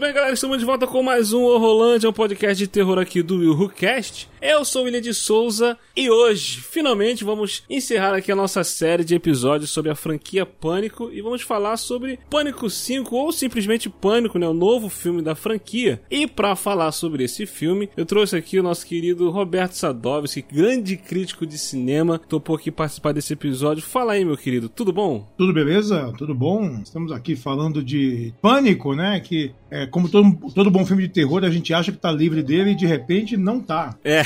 Bem, 0.00 0.14
galera, 0.14 0.32
estamos 0.32 0.58
de 0.58 0.64
volta 0.64 0.86
com 0.86 1.02
mais 1.02 1.34
um 1.34 1.42
Horrorlândia, 1.42 2.08
um 2.08 2.12
podcast 2.12 2.56
de 2.56 2.66
terror 2.66 2.98
aqui 2.98 3.22
do 3.22 3.36
Will 3.36 3.52
Who 3.52 3.68
Cast. 3.68 4.30
Eu 4.40 4.64
sou 4.64 4.80
o 4.80 4.84
William 4.86 5.02
de 5.02 5.12
Souza 5.12 5.76
e 5.94 6.08
hoje, 6.08 6.62
finalmente, 6.62 7.22
vamos 7.22 7.62
encerrar 7.68 8.14
aqui 8.14 8.32
a 8.32 8.36
nossa 8.36 8.64
série 8.64 9.04
de 9.04 9.14
episódios 9.14 9.68
sobre 9.68 9.90
a 9.90 9.94
franquia 9.94 10.46
Pânico 10.46 11.10
e 11.12 11.20
vamos 11.20 11.42
falar 11.42 11.76
sobre 11.76 12.18
Pânico 12.30 12.70
5 12.70 13.14
ou 13.14 13.30
simplesmente 13.30 13.90
Pânico, 13.90 14.38
né, 14.38 14.48
o 14.48 14.54
novo 14.54 14.88
filme 14.88 15.20
da 15.20 15.34
franquia. 15.34 16.00
E 16.10 16.26
para 16.26 16.56
falar 16.56 16.92
sobre 16.92 17.24
esse 17.24 17.44
filme, 17.44 17.90
eu 17.94 18.06
trouxe 18.06 18.34
aqui 18.34 18.58
o 18.58 18.62
nosso 18.62 18.86
querido 18.86 19.28
Roberto 19.28 19.74
Sadovski, 19.74 20.40
grande 20.50 20.96
crítico 20.96 21.44
de 21.44 21.58
cinema, 21.58 22.18
topou 22.18 22.56
aqui 22.56 22.70
participar 22.70 23.12
desse 23.12 23.34
episódio. 23.34 23.82
Fala 23.82 24.14
aí, 24.14 24.24
meu 24.24 24.38
querido, 24.38 24.70
tudo 24.70 24.94
bom? 24.94 25.28
Tudo 25.36 25.52
beleza? 25.52 26.10
Tudo 26.16 26.34
bom? 26.34 26.80
Estamos 26.82 27.12
aqui 27.12 27.36
falando 27.36 27.82
de 27.82 28.32
Pânico, 28.40 28.94
né, 28.94 29.20
que 29.20 29.52
é, 29.70 29.89
como 29.90 30.08
todo, 30.08 30.52
todo 30.54 30.70
bom 30.70 30.86
filme 30.86 31.02
de 31.02 31.12
terror, 31.12 31.44
a 31.44 31.50
gente 31.50 31.74
acha 31.74 31.92
que 31.92 31.98
tá 31.98 32.10
livre 32.10 32.42
dele 32.42 32.70
e 32.70 32.76
de 32.76 32.86
repente 32.86 33.36
não 33.36 33.60
tá. 33.60 33.94
É. 34.04 34.22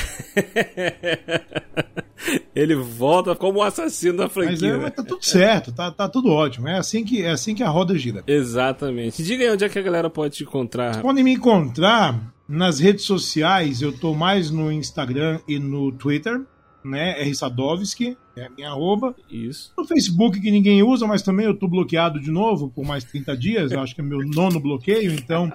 Ele 2.55 2.75
volta 2.75 3.35
como 3.35 3.59
o 3.59 3.63
assassino 3.63 4.17
da 4.17 4.29
franquia. 4.29 4.51
Mas, 4.53 4.63
é, 4.63 4.71
né? 4.71 4.77
mas 4.83 4.93
tá 4.93 5.03
tudo 5.03 5.23
certo, 5.23 5.71
tá, 5.71 5.91
tá 5.91 6.07
tudo 6.07 6.31
ótimo. 6.31 6.67
É 6.67 6.77
assim, 6.77 7.03
que, 7.03 7.21
é 7.23 7.31
assim 7.31 7.53
que 7.53 7.63
a 7.63 7.69
roda 7.69 7.97
gira. 7.97 8.23
Exatamente. 8.25 9.21
Diga 9.21 9.43
aí 9.43 9.51
onde 9.51 9.65
é 9.65 9.69
que 9.69 9.77
a 9.77 9.81
galera 9.81 10.09
pode 10.09 10.35
te 10.35 10.43
encontrar. 10.43 10.93
Vocês 10.93 11.03
podem 11.03 11.23
me 11.23 11.33
encontrar 11.33 12.33
nas 12.47 12.79
redes 12.79 13.05
sociais. 13.05 13.81
Eu 13.81 13.91
tô 13.91 14.13
mais 14.13 14.49
no 14.49 14.71
Instagram 14.71 15.39
e 15.47 15.59
no 15.59 15.91
Twitter, 15.91 16.41
né? 16.85 17.21
R. 17.21 17.35
Sadovski, 17.35 18.17
é 18.35 18.45
a 18.45 18.49
minha 18.49 18.69
arroba. 18.69 19.15
Isso. 19.29 19.73
No 19.77 19.85
Facebook, 19.85 20.39
que 20.39 20.51
ninguém 20.51 20.83
usa, 20.83 21.07
mas 21.07 21.21
também 21.21 21.45
eu 21.45 21.57
tô 21.57 21.67
bloqueado 21.67 22.19
de 22.19 22.31
novo 22.31 22.69
por 22.69 22.85
mais 22.85 23.03
30 23.03 23.37
dias. 23.37 23.71
Eu 23.71 23.79
acho 23.79 23.95
que 23.95 24.01
é 24.01 24.03
meu 24.03 24.19
nono 24.19 24.59
bloqueio, 24.59 25.11
então 25.13 25.51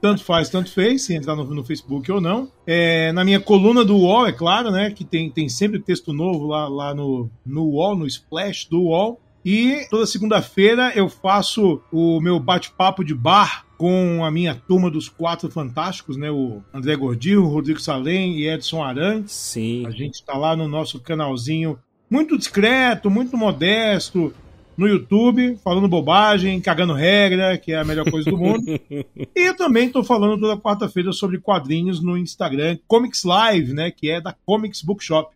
tanto 0.00 0.24
faz, 0.24 0.48
tanto 0.48 0.70
fez, 0.70 1.02
se 1.02 1.14
entrar 1.14 1.36
no, 1.36 1.44
no 1.44 1.64
Facebook 1.64 2.10
ou 2.10 2.20
não. 2.20 2.50
É, 2.66 3.12
na 3.12 3.24
minha 3.24 3.40
coluna 3.40 3.84
do 3.84 3.96
UOL, 3.96 4.26
é 4.26 4.32
claro, 4.32 4.70
né? 4.70 4.90
Que 4.90 5.04
tem, 5.04 5.30
tem 5.30 5.48
sempre 5.48 5.80
texto 5.80 6.12
novo 6.12 6.46
lá, 6.46 6.68
lá 6.68 6.94
no, 6.94 7.30
no 7.44 7.64
UOL, 7.64 7.96
no 7.96 8.06
Splash 8.06 8.66
do 8.68 8.82
UOL. 8.82 9.20
E 9.44 9.86
toda 9.90 10.06
segunda-feira 10.06 10.92
eu 10.94 11.08
faço 11.08 11.80
o 11.92 12.20
meu 12.20 12.38
bate-papo 12.38 13.04
de 13.04 13.14
bar 13.14 13.66
com 13.82 14.24
a 14.24 14.30
minha 14.30 14.54
turma 14.54 14.88
dos 14.88 15.08
quatro 15.08 15.50
fantásticos, 15.50 16.16
né? 16.16 16.30
O 16.30 16.62
André 16.72 16.94
Gordillo, 16.94 17.46
o 17.46 17.48
Rodrigo 17.48 17.80
Salem 17.80 18.38
e 18.38 18.48
Edson 18.48 18.80
Arantes. 18.80 19.34
Sim. 19.34 19.84
A 19.88 19.90
gente 19.90 20.14
está 20.14 20.34
lá 20.34 20.54
no 20.54 20.68
nosso 20.68 21.00
canalzinho 21.00 21.76
muito 22.08 22.38
discreto, 22.38 23.10
muito 23.10 23.36
modesto, 23.36 24.32
no 24.76 24.86
YouTube, 24.86 25.58
falando 25.64 25.88
bobagem, 25.88 26.60
cagando 26.60 26.92
regra, 26.92 27.58
que 27.58 27.72
é 27.72 27.78
a 27.80 27.84
melhor 27.84 28.08
coisa 28.08 28.30
do 28.30 28.38
mundo. 28.38 28.62
e 29.34 29.48
eu 29.48 29.56
também 29.56 29.88
estou 29.88 30.04
falando 30.04 30.38
toda 30.38 30.60
quarta-feira 30.60 31.12
sobre 31.12 31.40
quadrinhos 31.40 32.00
no 32.00 32.16
Instagram, 32.16 32.78
Comics 32.86 33.24
Live, 33.24 33.72
né? 33.72 33.90
Que 33.90 34.12
é 34.12 34.20
da 34.20 34.32
Comics 34.46 34.80
Bookshop. 34.80 35.34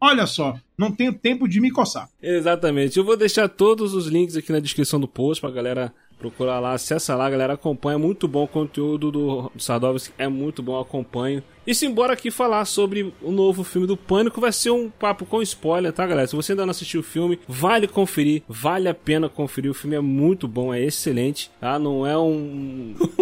Olha 0.00 0.24
só, 0.24 0.56
não 0.78 0.92
tenho 0.92 1.12
tempo 1.12 1.48
de 1.48 1.60
me 1.60 1.72
coçar. 1.72 2.08
Exatamente. 2.22 2.96
Eu 2.96 3.04
vou 3.04 3.16
deixar 3.16 3.48
todos 3.48 3.92
os 3.92 4.06
links 4.06 4.36
aqui 4.36 4.52
na 4.52 4.60
descrição 4.60 5.00
do 5.00 5.08
post 5.08 5.40
pra 5.40 5.50
galera 5.50 5.92
procurar 6.18 6.58
lá, 6.60 6.72
acessa 6.72 7.14
lá, 7.14 7.28
galera, 7.30 7.52
acompanha, 7.54 7.98
muito 7.98 8.26
bom 8.26 8.44
o 8.44 8.48
conteúdo 8.48 9.10
do, 9.10 9.50
do 9.54 9.62
Sadovski, 9.62 10.12
é 10.18 10.26
muito 10.28 10.62
bom, 10.62 10.78
acompanho. 10.80 11.42
E 11.66 11.74
simbora 11.74 12.14
aqui 12.14 12.30
falar 12.30 12.64
sobre 12.64 13.12
o 13.20 13.30
novo 13.30 13.62
filme 13.62 13.86
do 13.86 13.94
Pânico, 13.96 14.40
vai 14.40 14.50
ser 14.50 14.70
um 14.70 14.88
papo 14.88 15.26
com 15.26 15.42
spoiler, 15.42 15.92
tá 15.92 16.06
galera? 16.06 16.26
Se 16.26 16.34
você 16.34 16.52
ainda 16.52 16.64
não 16.64 16.70
assistiu 16.70 17.00
o 17.00 17.04
filme, 17.04 17.38
vale 17.46 17.86
conferir, 17.86 18.42
vale 18.48 18.88
a 18.88 18.94
pena 18.94 19.28
conferir, 19.28 19.70
o 19.70 19.74
filme 19.74 19.94
é 19.94 20.00
muito 20.00 20.48
bom, 20.48 20.72
é 20.72 20.82
excelente, 20.82 21.50
tá? 21.60 21.78
Não 21.78 22.06
é 22.06 22.16
um, 22.16 22.94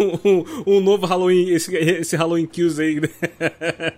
um, 0.65 0.75
um 0.75 0.79
novo 0.79 1.05
Halloween, 1.05 1.49
esse, 1.49 1.75
esse 1.75 2.15
Halloween 2.15 2.45
Kills 2.47 2.81
aí, 2.81 3.01
né? 3.01 3.09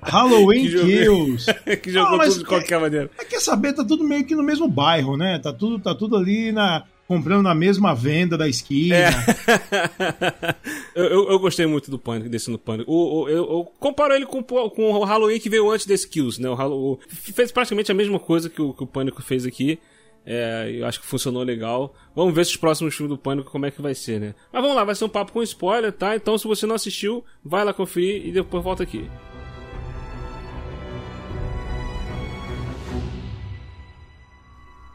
Halloween 0.02 0.64
Que 0.66 0.70
jogou- 0.70 0.88
Kills! 0.88 1.46
que 1.84 1.92
jogou 1.92 2.12
Não, 2.12 2.18
mas 2.18 2.34
tudo 2.34 2.40
de 2.44 2.46
qualquer 2.50 2.80
maneira. 2.80 3.10
Mas 3.18 3.28
quer 3.28 3.40
saber, 3.40 3.74
tá 3.74 3.86
tudo 3.86 4.04
meio 4.04 4.26
que 4.26 4.36
no 4.36 4.44
mesmo 4.44 4.68
bairro, 4.68 5.16
né? 5.16 5.40
Tá 5.40 5.54
tudo, 5.54 5.80
tá 5.80 5.94
tudo 5.96 6.18
ali 6.18 6.52
na. 6.52 6.84
Comprando 7.10 7.42
na 7.42 7.56
mesma 7.56 7.96
venda 7.96 8.38
da 8.38 8.48
esquina. 8.48 8.96
É. 8.96 9.10
eu, 10.94 11.30
eu, 11.32 11.40
gostei 11.40 11.66
muito 11.66 11.90
do 11.90 11.98
Pânico, 11.98 12.30
desse 12.30 12.52
no 12.52 12.60
Pânico. 12.60 12.92
O, 12.92 13.24
o- 13.24 13.30
eu, 13.30 13.38
eu 13.52 13.64
comparo 13.80 14.14
ele 14.14 14.28
com, 14.28 14.40
o- 14.40 14.70
com 14.70 14.92
o 14.92 15.04
Halloween 15.04 15.40
que 15.40 15.50
veio 15.50 15.70
antes 15.72 15.88
desse 15.88 16.08
Kills, 16.08 16.40
né? 16.40 16.48
O, 16.48 16.54
Hallow- 16.54 16.94
o- 16.94 17.00
fez 17.10 17.52
praticamente 17.52 17.92
a 17.92 17.96
mesma 17.96 18.20
coisa 18.20 18.48
que 18.48 18.62
o, 18.62 18.74
que 18.74 18.84
o 18.84 18.88
Pânico 18.88 19.24
fez 19.24 19.44
aqui. 19.44 19.80
É, 20.24 20.70
eu 20.72 20.86
acho 20.86 21.00
que 21.02 21.08
funcionou 21.08 21.42
legal. 21.42 21.96
Vamos 22.16 22.36
ver 22.36 22.46
se 22.46 22.52
os 22.52 22.58
próximos 22.58 22.94
filmes 22.94 23.10
do 23.10 23.18
Pânico 23.18 23.50
como 23.50 23.66
é 23.66 23.72
que 23.72 23.82
vai 23.82 23.96
ser, 23.96 24.20
né? 24.20 24.36
Mas 24.54 24.62
vamos 24.62 24.76
lá, 24.78 24.84
vai 24.84 24.94
ser 24.94 25.06
um 25.06 25.10
papo 25.10 25.32
com 25.32 25.42
spoiler, 25.42 25.92
tá? 25.92 26.16
Então 26.16 26.38
se 26.38 26.46
você 26.46 26.68
não 26.68 26.76
assistiu, 26.76 27.26
vai 27.44 27.66
lá 27.66 27.74
conferir 27.74 28.28
e 28.28 28.32
depois 28.32 28.64
volta 28.64 28.84
aqui. 28.84 29.10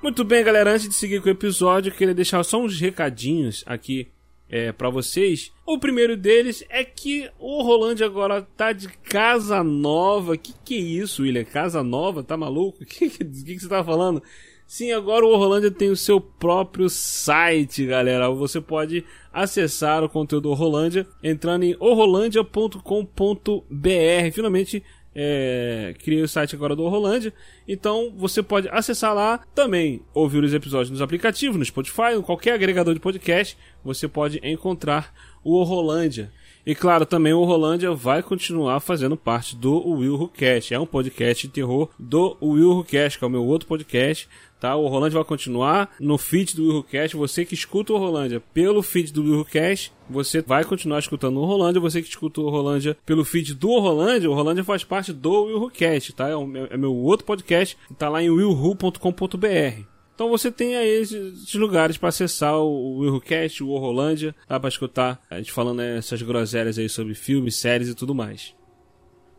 Muito 0.04 0.22
bem, 0.22 0.44
galera. 0.44 0.74
Antes 0.74 0.86
de 0.86 0.94
seguir 0.94 1.22
com 1.22 1.28
o 1.28 1.32
episódio, 1.32 1.90
eu 1.90 1.96
queria 1.96 2.12
deixar 2.12 2.44
só 2.44 2.60
uns 2.60 2.78
recadinhos 2.78 3.64
aqui 3.66 4.08
é, 4.50 4.70
para 4.70 4.90
vocês. 4.90 5.50
O 5.64 5.78
primeiro 5.78 6.14
deles 6.14 6.62
é 6.68 6.84
que 6.84 7.30
o 7.38 7.62
Rolândia 7.62 8.04
agora 8.04 8.46
tá 8.54 8.72
de 8.72 8.88
casa 8.88 9.64
nova. 9.64 10.36
Que 10.36 10.52
que 10.62 10.74
é 10.74 10.78
isso, 10.78 11.22
William? 11.22 11.44
Casa 11.44 11.82
nova? 11.82 12.22
Tá 12.22 12.36
maluco? 12.36 12.80
Que, 12.84 13.08
que, 13.08 13.24
que, 13.24 13.54
que 13.54 13.58
você 13.58 13.66
tá 13.66 13.82
falando? 13.82 14.22
Sim, 14.66 14.92
agora 14.92 15.24
o 15.24 15.38
Rolândia 15.38 15.70
tem 15.70 15.88
o 15.88 15.96
seu 15.96 16.20
próprio 16.20 16.90
site, 16.90 17.86
galera. 17.86 18.28
Você 18.28 18.60
pode 18.60 19.06
acessar 19.32 20.04
o 20.04 20.08
conteúdo 20.10 20.50
do 20.50 20.54
Rolândia 20.54 21.06
entrando 21.22 21.62
em 21.62 21.74
orolândia.com.br. 21.80 24.32
Finalmente 24.34 24.82
é, 25.14 25.94
criei 25.98 26.22
o 26.22 26.28
site 26.28 26.54
agora 26.54 26.74
do 26.74 26.88
Rolândia. 26.88 27.32
Então 27.66 28.12
você 28.16 28.42
pode 28.42 28.68
acessar 28.68 29.14
lá 29.14 29.40
também, 29.54 30.02
ouvir 30.12 30.42
os 30.42 30.52
episódios 30.52 30.90
nos 30.90 31.02
aplicativos, 31.02 31.56
no 31.56 31.64
Spotify, 31.64 32.14
em 32.16 32.22
qualquer 32.22 32.54
agregador 32.54 32.94
de 32.94 33.00
podcast. 33.00 33.56
Você 33.84 34.08
pode 34.08 34.40
encontrar 34.42 35.14
o 35.42 35.62
Rolândia. 35.62 36.32
E 36.66 36.74
claro, 36.74 37.04
também 37.04 37.32
o 37.34 37.44
Rolândia 37.44 37.92
vai 37.92 38.22
continuar 38.22 38.80
fazendo 38.80 39.16
parte 39.16 39.54
do 39.54 39.86
Will 39.86 40.28
Cast. 40.28 40.72
É 40.72 40.80
um 40.80 40.86
podcast 40.86 41.46
de 41.46 41.52
terror 41.52 41.90
do 41.98 42.36
Will 42.40 42.82
Cast, 42.84 43.18
que 43.18 43.24
é 43.24 43.28
o 43.28 43.30
meu 43.30 43.44
outro 43.44 43.68
podcast. 43.68 44.28
Tá? 44.58 44.74
O 44.74 44.88
Rolândia 44.88 45.18
vai 45.18 45.24
continuar 45.24 45.90
no 46.00 46.16
feed 46.16 46.56
do 46.56 46.62
Will 46.62 46.76
Who 46.76 46.84
Cast. 46.84 47.16
Você 47.18 47.44
que 47.44 47.52
escuta 47.52 47.92
o 47.92 47.98
Rolândia 47.98 48.42
pelo 48.54 48.82
feed 48.82 49.12
do 49.12 49.22
Will 49.22 49.40
Who 49.40 49.44
Cast, 49.44 49.92
você 50.08 50.40
vai 50.40 50.64
continuar 50.64 51.00
escutando 51.00 51.38
o 51.38 51.44
Rolândia. 51.44 51.82
Você 51.82 52.00
que 52.00 52.08
escuta 52.08 52.40
o 52.40 52.48
Rolândia 52.48 52.96
pelo 53.04 53.26
feed 53.26 53.52
do 53.52 53.78
Rolândia, 53.78 54.30
o 54.30 54.34
Rolândia 54.34 54.64
faz 54.64 54.82
parte 54.82 55.12
do 55.12 55.44
Will 55.44 55.58
Who 55.58 55.70
Cast, 55.70 56.14
tá? 56.14 56.30
É, 56.30 56.34
o 56.34 56.46
meu, 56.46 56.66
é 56.70 56.78
meu 56.78 56.94
outro 56.94 57.26
podcast, 57.26 57.76
tá 57.98 58.08
lá 58.08 58.22
em 58.22 58.30
willwho.com.br. 58.30 59.93
Então 60.14 60.28
você 60.28 60.50
tem 60.50 60.76
aí 60.76 60.88
esses 60.88 61.54
lugares 61.54 61.96
para 61.96 62.08
acessar 62.08 62.56
o 62.56 62.98
Willcast, 62.98 63.62
o 63.64 63.76
Rolândia, 63.76 64.34
tá? 64.46 64.60
Para 64.60 64.68
escutar 64.68 65.20
a 65.28 65.38
gente 65.38 65.52
falando 65.52 65.78
né, 65.78 65.98
essas 65.98 66.22
groselhas 66.22 66.78
aí 66.78 66.88
sobre 66.88 67.14
filmes, 67.14 67.56
séries 67.56 67.88
e 67.88 67.94
tudo 67.94 68.14
mais. 68.14 68.54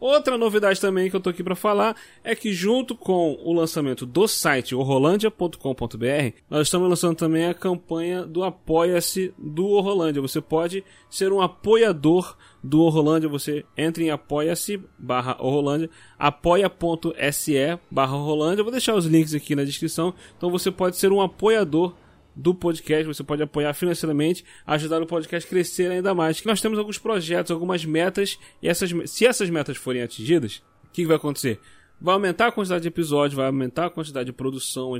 Outra 0.05 0.37
novidade 0.37 0.79
também 0.79 1.09
que 1.09 1.15
eu 1.15 1.19
tô 1.19 1.31
aqui 1.31 1.43
para 1.43 1.55
falar 1.55 1.95
é 2.23 2.35
que 2.35 2.53
junto 2.53 2.95
com 2.95 3.39
o 3.43 3.51
lançamento 3.51 4.05
do 4.05 4.27
site 4.27 4.75
orolândia.com.br, 4.75 6.37
nós 6.47 6.67
estamos 6.67 6.87
lançando 6.87 7.15
também 7.15 7.47
a 7.47 7.55
campanha 7.55 8.23
do 8.23 8.43
Apoia-se 8.43 9.33
do 9.35 9.65
Orolândia. 9.65 10.21
Você 10.21 10.39
pode 10.39 10.83
ser 11.09 11.33
um 11.33 11.41
apoiador 11.41 12.37
do 12.63 12.81
Orolândia, 12.81 13.27
você 13.27 13.65
entra 13.75 14.03
em 14.03 14.11
apoia-se 14.11 14.79
barra 14.95 15.37
Orolândia, 15.39 15.89
apoia.se 16.19 17.79
barra 17.89 18.15
Orolândia. 18.15 18.61
Eu 18.61 18.65
vou 18.65 18.71
deixar 18.71 18.93
os 18.93 19.07
links 19.07 19.33
aqui 19.33 19.55
na 19.55 19.63
descrição. 19.63 20.13
Então 20.37 20.51
você 20.51 20.69
pode 20.69 20.97
ser 20.97 21.11
um 21.11 21.19
apoiador 21.19 21.95
do 22.35 22.53
podcast, 22.53 23.05
você 23.05 23.23
pode 23.23 23.41
apoiar 23.41 23.73
financeiramente, 23.73 24.43
ajudar 24.65 25.01
o 25.01 25.05
podcast 25.05 25.47
a 25.47 25.49
crescer 25.49 25.91
ainda 25.91 26.13
mais. 26.13 26.43
Nós 26.43 26.59
temos 26.59 26.77
alguns 26.77 26.97
projetos, 26.97 27.51
algumas 27.51 27.85
metas, 27.85 28.37
e 28.61 28.67
essas, 28.67 28.91
se 29.09 29.25
essas 29.25 29.49
metas 29.49 29.77
forem 29.77 30.01
atingidas, 30.01 30.61
o 30.83 30.91
que, 30.91 31.05
vai 31.05 31.15
acontecer? 31.15 31.59
Vai 31.99 32.13
aumentar 32.13 32.47
a 32.47 32.51
quantidade 32.51 32.81
de 32.81 32.87
episódios, 32.89 33.35
vai 33.35 33.45
aumentar 33.45 33.85
a 33.85 33.89
quantidade 33.89 34.25
de 34.25 34.33
produção, 34.33 34.95
a 34.95 34.99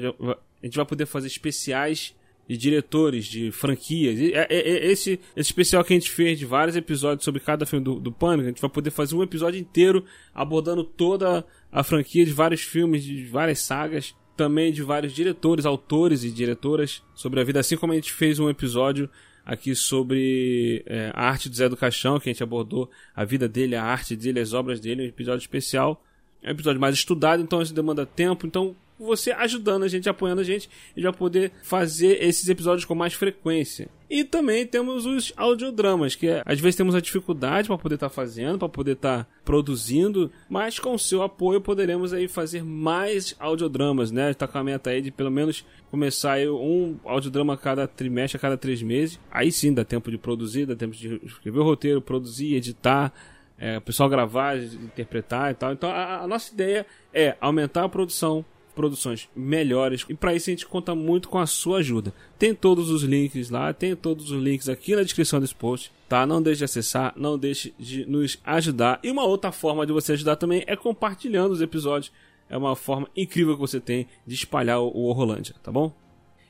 gente 0.64 0.78
vai- 0.78 0.86
poder 0.86 1.06
fazer 1.06 1.28
especiais 1.28 2.16
de 2.48 2.56
diretores, 2.56 3.26
de 3.26 3.52
franquias. 3.52 4.20
É, 4.20 4.48
é, 4.50 4.70
é, 4.70 4.92
esse, 4.92 5.20
esse 5.36 5.50
especial 5.50 5.84
que 5.84 5.94
a 5.94 5.98
gente 5.98 6.12
fez 6.12 6.38
de 6.40 6.46
vários 6.46 6.76
episódios 6.76 7.26
sobre 7.26 7.42
cada 7.42 7.66
filme 7.66 7.84
do, 7.84 8.00
do 8.00 8.12
Pânico, 8.12 8.46
a 8.46 8.50
gente 8.50 8.62
vai 8.62 8.70
poder 8.70 8.92
fazer 8.92 9.16
um 9.16 9.24
episódio 9.24 9.60
inteiro 9.60 10.06
abordando 10.34 10.84
toda 10.84 11.46
a 11.72 11.84
franquia 11.84 12.24
de 12.24 12.32
vários 12.32 12.62
filmes, 12.62 13.04
de 13.04 13.26
várias 13.26 13.60
sagas, 13.60 14.16
também 14.36 14.72
de 14.72 14.84
vários 14.84 15.14
diretores, 15.14 15.66
autores 15.66 16.24
e 16.24 16.32
diretoras 16.32 17.02
sobre 17.14 17.40
a 17.40 17.44
vida, 17.44 17.60
assim 17.60 17.78
como 17.78 17.94
a 17.94 17.96
gente 17.96 18.12
fez 18.12 18.40
um 18.40 18.50
episódio 18.50 19.10
aqui 19.46 19.76
sobre 19.76 20.84
é, 20.88 21.12
a 21.14 21.28
arte 21.30 21.48
do 21.48 21.56
Zé 21.56 21.70
do 21.70 21.78
Caixão, 21.78 22.20
que 22.20 22.30
a 22.30 22.34
gente 22.34 22.44
abordou 22.44 22.90
a 23.16 23.24
vida 23.24 23.48
dele, 23.48 23.76
a 23.76 23.84
arte 23.84 24.16
dele, 24.16 24.40
as 24.40 24.54
obras 24.54 24.80
dele, 24.80 25.04
um 25.04 25.08
episódio 25.08 25.42
especial. 25.42 26.04
É 26.42 26.50
um 26.50 26.52
episódio 26.52 26.82
mais 26.82 26.96
estudado, 26.96 27.42
então 27.42 27.62
isso 27.62 27.74
demanda 27.74 28.06
tempo, 28.06 28.46
então 28.46 28.76
você 29.00 29.32
ajudando 29.32 29.84
a 29.84 29.88
gente, 29.88 30.10
apoiando 30.10 30.42
a 30.42 30.44
gente, 30.44 30.70
e 30.96 31.02
já 31.02 31.12
poder 31.12 31.52
fazer 31.64 32.24
esses 32.24 32.48
episódios 32.48 32.86
com 32.86 32.96
mais 32.96 33.14
frequência. 33.14 33.90
E 34.10 34.24
também 34.24 34.66
temos 34.66 35.06
os 35.06 35.34
audiodramas, 35.36 36.16
que 36.16 36.28
é, 36.28 36.44
às 36.46 36.60
vezes 36.60 36.76
temos 36.76 36.94
a 36.94 37.02
dificuldade 37.02 37.68
para 37.68 37.78
poder 37.78 37.96
estar 37.96 38.10
tá 38.10 38.14
fazendo, 38.14 38.60
para 38.60 38.70
poder 38.70 38.94
estar 38.94 39.24
tá 39.24 39.30
produzindo, 39.44 40.32
mas 40.48 40.78
com 40.78 40.94
o 40.94 41.00
seu 41.00 41.24
apoio 41.24 41.60
poderemos 41.60 42.14
aí 42.14 42.28
fazer 42.28 42.64
mais 42.64 43.36
audiodramas, 43.40 44.12
né? 44.12 44.32
Está 44.32 44.48
com 44.48 44.58
a 44.58 44.64
meta 44.64 44.92
aí 44.92 45.02
de 45.02 45.12
pelo 45.12 45.32
menos 45.32 45.66
começar 45.90 46.34
aí 46.34 46.48
um 46.48 46.98
audiodrama 47.04 47.58
cada 47.58 47.88
trimestre, 47.88 48.38
a 48.38 48.40
cada 48.40 48.58
três 48.58 48.82
meses. 48.82 49.20
Aí 49.32 49.52
sim 49.52 49.74
dá 49.74 49.84
tempo 49.84 50.12
de 50.12 50.18
produzir, 50.18 50.68
dá 50.68 50.76
tempo 50.76 50.96
de 50.96 51.20
escrever 51.24 51.60
o 51.60 51.64
roteiro, 51.64 52.00
produzir, 52.00 52.54
editar, 52.54 53.12
é, 53.58 53.78
o 53.78 53.82
pessoal 53.82 54.08
gravar, 54.08 54.58
interpretar 54.58 55.52
e 55.52 55.56
tal. 55.56 55.74
Então 55.74 55.90
a, 55.90 56.24
a 56.24 56.28
nossa 56.28 56.54
ideia 56.54 56.86
é 57.14 57.36
aumentar 57.42 57.86
a 57.86 57.90
produção, 57.90 58.46
produções 58.76 59.30
melhores. 59.36 60.06
E 60.10 60.14
para 60.14 60.36
isso 60.36 60.50
a 60.50 60.54
gente 60.54 60.66
conta 60.66 60.94
muito 60.94 61.30
com 61.30 61.40
a 61.40 61.48
sua 61.48 61.80
ajuda. 61.80 62.14
Tem 62.38 62.54
todos 62.54 62.90
os 62.90 63.04
links 63.04 63.50
lá, 63.50 63.74
tem 63.74 63.96
todos 63.96 64.30
os 64.30 64.44
links 64.44 64.70
aqui 64.70 64.96
na 64.96 65.02
descrição 65.02 65.40
desse 65.40 65.56
post, 65.56 65.92
tá? 66.08 66.26
Não 66.26 66.42
deixe 66.42 66.60
de 66.60 66.66
acessar, 66.66 67.14
não 67.16 67.38
deixe 67.38 67.74
de 67.80 68.06
nos 68.06 68.38
ajudar. 68.44 69.00
E 69.02 69.10
uma 69.10 69.24
outra 69.24 69.52
forma 69.52 69.86
de 69.86 69.94
você 69.94 70.14
ajudar 70.14 70.36
também 70.36 70.64
é 70.68 70.76
compartilhando 70.76 71.54
os 71.54 71.62
episódios. 71.62 72.12
É 72.50 72.58
uma 72.58 72.76
forma 72.76 73.08
incrível 73.16 73.56
que 73.56 73.62
você 73.62 73.80
tem 73.80 74.08
de 74.28 74.36
espalhar 74.36 74.80
o 74.80 75.12
Rolândia, 75.12 75.56
tá 75.64 75.72
bom? 75.72 75.92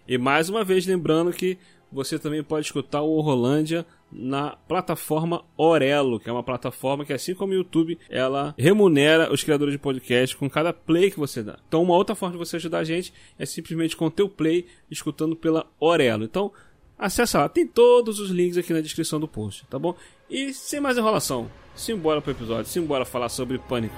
E 0.07 0.17
mais 0.17 0.49
uma 0.49 0.63
vez 0.63 0.85
lembrando 0.85 1.31
que 1.31 1.57
você 1.91 2.19
também 2.19 2.43
pode 2.43 2.65
escutar 2.65 3.01
o 3.01 3.21
Rolândia 3.21 3.85
na 4.11 4.55
plataforma 4.67 5.43
Orelo, 5.57 6.19
que 6.19 6.29
é 6.29 6.31
uma 6.31 6.43
plataforma 6.43 7.05
que, 7.05 7.13
assim 7.13 7.33
como 7.33 7.51
o 7.51 7.55
YouTube, 7.55 7.97
ela 8.09 8.55
remunera 8.57 9.31
os 9.31 9.43
criadores 9.43 9.73
de 9.73 9.77
podcast 9.77 10.35
com 10.37 10.49
cada 10.49 10.71
play 10.71 11.11
que 11.11 11.19
você 11.19 11.43
dá. 11.43 11.57
Então, 11.67 11.83
uma 11.83 11.95
outra 11.95 12.15
forma 12.15 12.33
de 12.33 12.39
você 12.39 12.55
ajudar 12.55 12.79
a 12.79 12.83
gente 12.83 13.13
é 13.37 13.45
simplesmente 13.45 13.95
com 13.95 14.05
o 14.05 14.11
teu 14.11 14.29
play 14.29 14.65
escutando 14.89 15.35
pela 15.35 15.65
Orelo. 15.79 16.23
Então, 16.23 16.51
acessa 16.97 17.39
lá, 17.39 17.49
tem 17.49 17.67
todos 17.67 18.19
os 18.19 18.29
links 18.29 18.57
aqui 18.57 18.73
na 18.73 18.81
descrição 18.81 19.19
do 19.19 19.27
post, 19.27 19.65
tá 19.69 19.77
bom? 19.77 19.95
E 20.29 20.53
sem 20.53 20.79
mais 20.79 20.97
enrolação, 20.97 21.49
simbora 21.75 22.21
pro 22.21 22.31
episódio, 22.31 22.71
simbora 22.71 23.05
falar 23.05 23.29
sobre 23.29 23.59
pânico. 23.59 23.95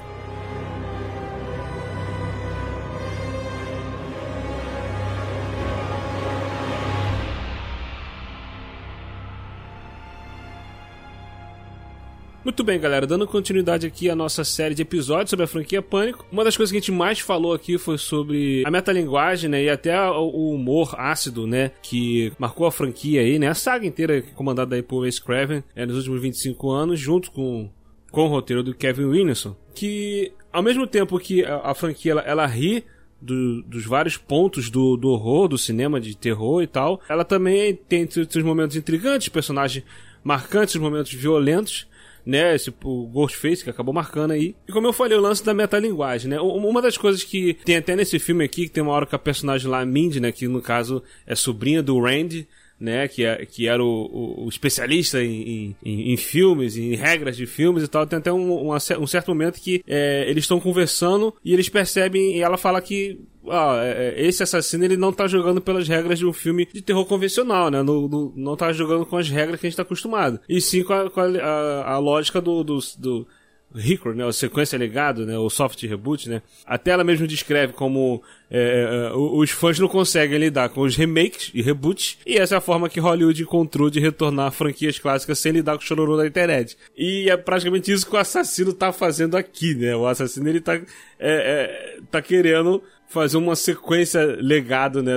Muito 12.47 12.63
bem, 12.63 12.79
galera, 12.79 13.05
dando 13.05 13.27
continuidade 13.27 13.85
aqui 13.85 14.09
à 14.09 14.15
nossa 14.15 14.41
série 14.45 14.73
de 14.73 14.81
episódios 14.81 15.31
sobre 15.31 15.43
a 15.43 15.47
franquia 15.47 15.81
Pânico. 15.81 16.25
Uma 16.31 16.45
das 16.45 16.55
coisas 16.55 16.71
que 16.71 16.77
a 16.77 16.79
gente 16.79 16.93
mais 16.93 17.19
falou 17.19 17.53
aqui 17.53 17.77
foi 17.77 17.97
sobre 17.97 18.63
a 18.65 18.71
metalinguagem, 18.71 19.49
né, 19.49 19.65
e 19.65 19.69
até 19.69 20.01
o 20.09 20.51
humor 20.51 20.95
ácido, 20.97 21.45
né, 21.45 21.71
que 21.81 22.31
marcou 22.39 22.65
a 22.65 22.71
franquia 22.71 23.19
aí, 23.19 23.37
né, 23.37 23.49
a 23.49 23.53
saga 23.53 23.85
inteira 23.85 24.21
comandada 24.33 24.77
aí 24.77 24.81
por 24.81 24.99
Wes 24.99 25.19
Craven 25.19 25.61
é, 25.75 25.85
nos 25.85 25.97
últimos 25.97 26.21
25 26.21 26.71
anos, 26.71 26.97
junto 26.97 27.31
com, 27.31 27.69
com 28.11 28.23
o 28.23 28.29
roteiro 28.29 28.63
do 28.63 28.73
Kevin 28.73 29.07
Williamson, 29.07 29.53
que 29.75 30.31
ao 30.49 30.63
mesmo 30.63 30.87
tempo 30.87 31.19
que 31.19 31.43
a, 31.43 31.71
a 31.71 31.75
franquia 31.75 32.13
ela, 32.13 32.21
ela 32.21 32.45
ri 32.45 32.81
do, 33.21 33.61
dos 33.63 33.85
vários 33.85 34.15
pontos 34.15 34.69
do, 34.69 34.95
do 34.95 35.09
horror, 35.09 35.49
do 35.49 35.57
cinema 35.57 35.99
de 35.99 36.15
terror 36.15 36.61
e 36.61 36.67
tal. 36.67 37.01
Ela 37.09 37.25
também 37.25 37.75
tem 37.75 38.09
seus 38.09 38.43
momentos 38.43 38.77
intrigantes, 38.77 39.27
personagens 39.27 39.83
marcantes, 40.23 40.75
momentos 40.75 41.13
violentos, 41.13 41.87
né? 42.27 42.53
Esse, 42.53 42.73
o 42.83 43.07
Ghostface, 43.07 43.63
que 43.63 43.69
acabou 43.69 43.93
marcando 43.93 44.31
aí. 44.31 44.53
E 44.67 44.71
como 44.71 44.85
eu 44.85 44.93
falei, 44.93 45.17
o 45.17 45.21
lance 45.21 45.43
da 45.43 45.53
metalinguagem, 45.53 46.29
né? 46.29 46.39
Uma 46.41 46.81
das 46.81 46.97
coisas 46.97 47.23
que 47.23 47.53
tem 47.63 47.77
até 47.77 47.95
nesse 47.95 48.19
filme 48.19 48.43
aqui, 48.43 48.63
que 48.63 48.73
tem 48.73 48.83
uma 48.83 48.91
hora 48.91 49.05
que 49.05 49.15
a 49.15 49.19
personagem 49.19 49.69
lá, 49.69 49.79
a 49.79 49.85
Mindy, 49.85 50.19
né? 50.19 50.31
Que 50.31 50.47
no 50.47 50.61
caso 50.61 51.01
é 51.25 51.33
sobrinha 51.33 51.81
do 51.81 51.97
Randy, 51.99 52.45
né, 52.79 53.07
que, 53.07 53.25
é, 53.25 53.45
que 53.45 53.67
era 53.67 53.83
o, 53.83 53.87
o, 53.87 54.45
o 54.45 54.49
especialista 54.49 55.23
em, 55.23 55.75
em, 55.83 56.13
em, 56.13 56.17
filmes, 56.17 56.77
em 56.77 56.95
regras 56.95 57.35
de 57.35 57.45
filmes 57.45 57.83
e 57.83 57.87
tal. 57.87 58.05
Tem 58.05 58.19
até 58.19 58.31
um, 58.31 58.69
um, 58.69 58.73
um 58.73 59.07
certo 59.07 59.29
momento 59.29 59.59
que 59.59 59.83
é, 59.87 60.29
eles 60.29 60.43
estão 60.43 60.59
conversando 60.59 61.33
e 61.43 61.53
eles 61.53 61.69
percebem, 61.69 62.37
e 62.37 62.41
ela 62.41 62.57
fala 62.57 62.81
que 62.81 63.19
ah, 63.49 63.79
esse 64.15 64.43
assassino 64.43 64.83
ele 64.83 64.97
não 64.97 65.11
tá 65.11 65.27
jogando 65.27 65.61
pelas 65.61 65.87
regras 65.87 66.19
de 66.19 66.25
um 66.25 66.33
filme 66.33 66.67
de 66.71 66.81
terror 66.81 67.05
convencional, 67.05 67.71
né? 67.71 67.81
No, 67.81 68.07
no, 68.07 68.33
não 68.35 68.55
tá 68.55 68.71
jogando 68.73 69.05
com 69.05 69.17
as 69.17 69.29
regras 69.29 69.59
que 69.59 69.67
a 69.67 69.69
gente 69.69 69.77
tá 69.77 69.83
acostumado. 69.83 70.39
E 70.47 70.59
sim 70.59 70.83
com 70.83 70.93
a, 70.93 71.09
com 71.09 71.21
a, 71.21 71.25
a, 71.25 71.93
a 71.93 71.97
lógica 71.97 72.41
do, 72.41 72.63
do, 72.63 72.79
do 72.97 73.27
Record, 73.75 74.15
né, 74.15 74.25
a 74.25 74.31
sequência 74.31 74.79
legado, 74.79 75.25
né, 75.25 75.37
o 75.37 75.49
soft 75.49 75.83
reboot, 75.83 76.29
né, 76.29 76.41
até 76.65 76.91
ela 76.91 77.03
mesmo 77.03 77.27
descreve 77.27 77.73
como 77.73 78.23
é, 78.49 79.09
é, 79.11 79.15
os 79.15 79.51
fãs 79.51 79.77
não 79.77 79.89
conseguem 79.89 80.37
lidar 80.37 80.69
com 80.69 80.81
os 80.81 80.95
remakes 80.95 81.51
e 81.53 81.61
reboots, 81.61 82.17
e 82.25 82.37
essa 82.37 82.55
é 82.55 82.57
a 82.57 82.61
forma 82.61 82.87
que 82.87 82.99
Hollywood 82.99 83.43
encontrou 83.43 83.89
de 83.89 83.99
retornar 83.99 84.51
franquias 84.51 84.97
clássicas 84.97 85.39
sem 85.39 85.51
lidar 85.51 85.73
com 85.73 85.83
o 85.83 85.85
chororô 85.85 86.15
da 86.15 86.25
internet. 86.25 86.77
E 86.97 87.29
é 87.29 87.35
praticamente 87.35 87.91
isso 87.91 88.09
que 88.09 88.15
o 88.15 88.19
assassino 88.19 88.71
tá 88.71 88.93
fazendo 88.93 89.35
aqui, 89.35 89.75
né, 89.75 89.95
o 89.95 90.07
assassino 90.07 90.47
ele 90.47 90.61
tá, 90.61 90.75
é, 90.75 90.81
é 91.19 91.99
tá 92.09 92.21
querendo 92.21 92.81
fazer 93.09 93.37
uma 93.37 93.55
sequência 93.55 94.23
legado, 94.39 95.03
né, 95.03 95.13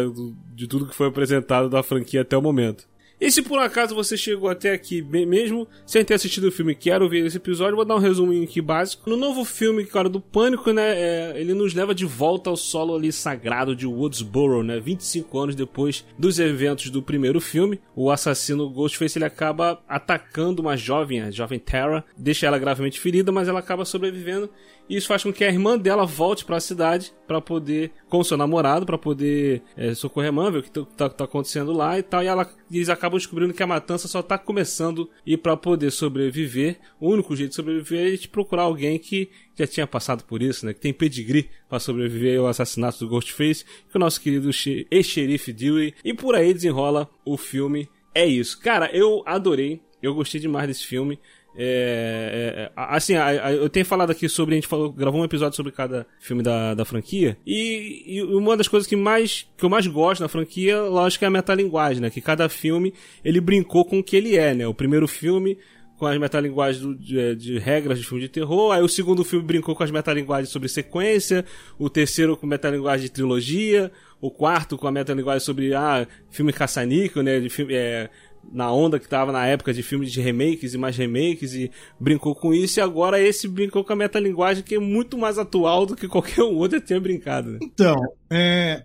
de 0.55 0.67
tudo 0.67 0.87
que 0.87 0.95
foi 0.95 1.09
apresentado 1.09 1.69
da 1.69 1.83
franquia 1.83 2.23
até 2.23 2.37
o 2.37 2.43
momento. 2.43 2.89
E 3.21 3.31
se 3.31 3.43
por 3.43 3.59
acaso 3.59 3.95
você 3.95 4.17
chegou 4.17 4.49
até 4.49 4.73
aqui, 4.73 5.03
mesmo 5.03 5.69
sem 5.85 6.03
ter 6.03 6.15
assistido 6.15 6.49
o 6.49 6.53
filme, 6.53 6.75
quero 6.75 7.07
ver 7.07 7.27
esse 7.27 7.37
episódio, 7.37 7.77
vou 7.77 7.85
dar 7.85 7.97
um 7.97 7.99
resumo 7.99 8.33
aqui 8.43 8.63
básico. 8.63 9.11
No 9.11 9.17
novo 9.17 9.45
filme, 9.45 9.85
cara, 9.85 10.09
do 10.09 10.21
Pânico, 10.21 10.73
né, 10.73 10.95
é, 10.97 11.33
ele 11.37 11.53
nos 11.53 11.75
leva 11.75 11.95
de 11.95 12.07
volta 12.07 12.49
ao 12.49 12.57
solo 12.57 12.97
ali 12.97 13.13
sagrado 13.13 13.77
de 13.77 13.87
Woodsboro, 13.87 14.63
né, 14.63 14.81
25 14.81 15.39
anos 15.39 15.55
depois 15.55 16.05
dos 16.19 16.39
eventos 16.39 16.89
do 16.89 17.03
primeiro 17.03 17.43
filme. 17.43 17.79
O 17.95 18.11
assassino 18.11 18.71
Ghostface, 18.71 19.19
ele 19.19 19.27
acaba 19.27 19.83
atacando 19.87 20.63
uma 20.63 20.75
jovem, 20.75 21.21
a 21.21 21.31
jovem 21.31 21.59
Tara, 21.59 22.03
deixa 22.17 22.47
ela 22.47 22.59
gravemente 22.59 22.99
ferida, 22.99 23.31
mas 23.31 23.49
ela 23.49 23.61
acaba 23.61 23.85
sobrevivendo 23.85 24.49
e 24.91 24.97
isso 24.97 25.07
faz 25.07 25.23
com 25.23 25.33
que 25.33 25.45
a 25.45 25.49
irmã 25.49 25.79
dela 25.79 26.05
volte 26.05 26.45
para 26.45 26.57
a 26.57 26.61
cidade 26.61 27.13
para 27.25 27.41
poder, 27.41 27.93
com 28.09 28.25
seu 28.25 28.37
namorado, 28.37 28.85
para 28.85 28.99
poder 28.99 29.63
é, 29.77 29.95
socorrer 29.95 30.31
a 30.31 30.33
mãe, 30.33 30.51
ver 30.51 30.59
o 30.59 30.63
que 30.65 30.71
tá, 30.97 31.09
tá, 31.09 31.25
acontecendo 31.25 31.73
lá 31.73 31.97
e 31.97 32.03
tal. 32.03 32.25
E, 32.25 32.27
ela, 32.27 32.53
eles 32.69 32.89
acabam 32.89 33.17
descobrindo 33.17 33.55
que 33.55 33.63
a 33.63 33.69
matança 33.69 34.09
só 34.09 34.21
tá 34.21 34.37
começando 34.37 35.09
e 35.25 35.37
para 35.37 35.57
poder 35.57 35.93
sobreviver, 35.93 36.81
o 36.99 37.09
único 37.09 37.37
jeito 37.37 37.51
de 37.51 37.55
sobreviver 37.55 38.01
é 38.01 38.07
a 38.09 38.11
gente 38.11 38.29
procurar 38.29 38.65
alguém 38.65 38.99
que 38.99 39.31
já 39.57 39.65
tinha 39.65 39.87
passado 39.87 40.25
por 40.25 40.43
isso, 40.43 40.67
né? 40.67 40.75
Que 40.75 40.81
tem 40.81 40.93
pedigree 40.93 41.49
para 41.69 41.79
sobreviver 41.79 42.41
ao 42.41 42.49
assassinato 42.49 42.99
do 42.99 43.09
Ghostface, 43.09 43.65
que 43.65 43.97
o 43.97 44.01
nosso 44.01 44.21
querido 44.21 44.51
ex-xerife 44.91 45.53
Dewey. 45.53 45.95
E 46.05 46.13
por 46.13 46.35
aí 46.35 46.53
desenrola 46.53 47.09
o 47.25 47.37
filme. 47.37 47.89
É 48.13 48.27
isso. 48.27 48.61
Cara, 48.61 48.91
eu 48.93 49.23
adorei. 49.25 49.81
Eu 50.03 50.15
gostei 50.15 50.41
demais 50.41 50.67
desse 50.67 50.85
filme. 50.85 51.17
É, 51.57 52.71
é, 52.77 52.81
é 52.81 52.95
assim, 52.95 53.15
a, 53.15 53.27
a, 53.27 53.53
eu 53.53 53.69
tenho 53.69 53.85
falado 53.85 54.11
aqui 54.11 54.29
sobre, 54.29 54.55
a 54.55 54.57
gente 54.57 54.69
falou, 54.69 54.93
gravou 54.93 55.21
um 55.21 55.25
episódio 55.25 55.57
sobre 55.57 55.73
cada 55.73 56.07
filme 56.21 56.43
da, 56.43 56.75
da 56.75 56.85
franquia, 56.85 57.37
e, 57.47 58.05
e, 58.07 58.23
uma 58.23 58.57
das 58.57 58.69
coisas 58.69 58.89
que, 58.89 58.97
mais, 58.97 59.49
que 59.57 59.65
eu 59.65 59.71
mais 59.71 59.87
gosto 59.87 60.21
na 60.21 60.29
franquia, 60.29 60.81
lógico, 60.83 61.25
é 61.25 61.29
a 61.29 61.31
metalinguagem, 61.31 62.01
né? 62.01 62.11
Que 62.11 62.21
cada 62.21 62.49
filme, 62.49 62.95
ele 63.25 63.41
brincou 63.41 63.85
com 63.85 63.99
o 63.99 64.05
que 64.05 64.17
ele 64.17 64.37
é, 64.37 64.55
né? 64.55 64.67
O 64.67 64.75
primeiro 64.75 65.09
filme 65.09 65.59
com 66.01 66.07
as 66.07 66.19
metalinguagens 66.19 66.99
de, 66.99 67.37
de, 67.37 67.59
regras 67.59 67.99
de 67.99 68.07
filme 68.07 68.23
de 68.23 68.29
terror, 68.31 68.73
aí 68.73 68.81
o 68.81 68.89
segundo 68.89 69.23
filme 69.23 69.45
brincou 69.45 69.77
com 69.77 69.85
as 69.85 69.91
metalinguagens 69.91 70.49
sobre 70.49 70.67
sequência, 70.67 71.45
o 71.79 71.91
terceiro 71.91 72.39
com 72.39 72.47
metalinguagem 72.47 73.05
de 73.05 73.13
trilogia, 73.13 73.93
o 74.19 74.31
quarto 74.31 74.79
com 74.79 74.89
a 74.89 74.91
metalinguagem 74.91 75.45
sobre, 75.45 75.75
ah, 75.75 76.09
filme 76.31 76.55
caça-níquel, 76.55 77.23
né? 77.23 77.39
De 77.39 77.51
filme, 77.51 77.75
é, 77.75 78.09
na 78.53 78.73
onda 78.73 78.99
que 78.99 79.09
tava 79.09 79.33
na 79.33 79.47
época 79.47 79.73
de 79.73 79.83
filmes 79.83 80.13
de 80.13 80.21
remakes 80.21 80.75
e 80.75 80.79
mais 80.79 80.97
remakes 80.97 81.55
e 81.55 81.71
brincou 81.99 82.35
com 82.35 82.53
isso 82.53 82.81
e 82.81 82.83
agora 82.83 83.21
esse 83.21 83.47
brincou 83.47 83.85
com 83.85 83.93
a 83.93 83.97
metalinguagem 83.97 84.65
que 84.65 84.75
é 84.75 84.79
muito 84.79 85.17
mais 85.17 85.39
atual 85.39 85.87
do 85.87 85.95
que 85.97 86.09
qualquer 86.09 86.43
outro 86.43 86.79
já 86.79 86.85
tinha 86.85 87.01
brincado. 87.01 87.53
Né? 87.53 87.59
Então, 87.63 87.97
é, 88.29 88.83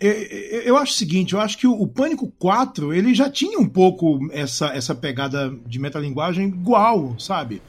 é, 0.00 0.08
é, 0.56 0.68
eu 0.68 0.76
acho 0.76 0.92
o 0.92 0.96
seguinte, 0.96 1.34
eu 1.34 1.40
acho 1.40 1.58
que 1.58 1.66
o, 1.66 1.86
Pânico 1.86 2.32
4, 2.38 2.92
ele 2.92 3.14
já 3.14 3.28
tinha 3.28 3.58
um 3.58 3.68
pouco 3.68 4.18
essa, 4.32 4.68
essa 4.68 4.94
pegada 4.94 5.52
de 5.66 5.78
metalinguagem 5.78 6.46
igual, 6.46 7.18
sabe? 7.18 7.60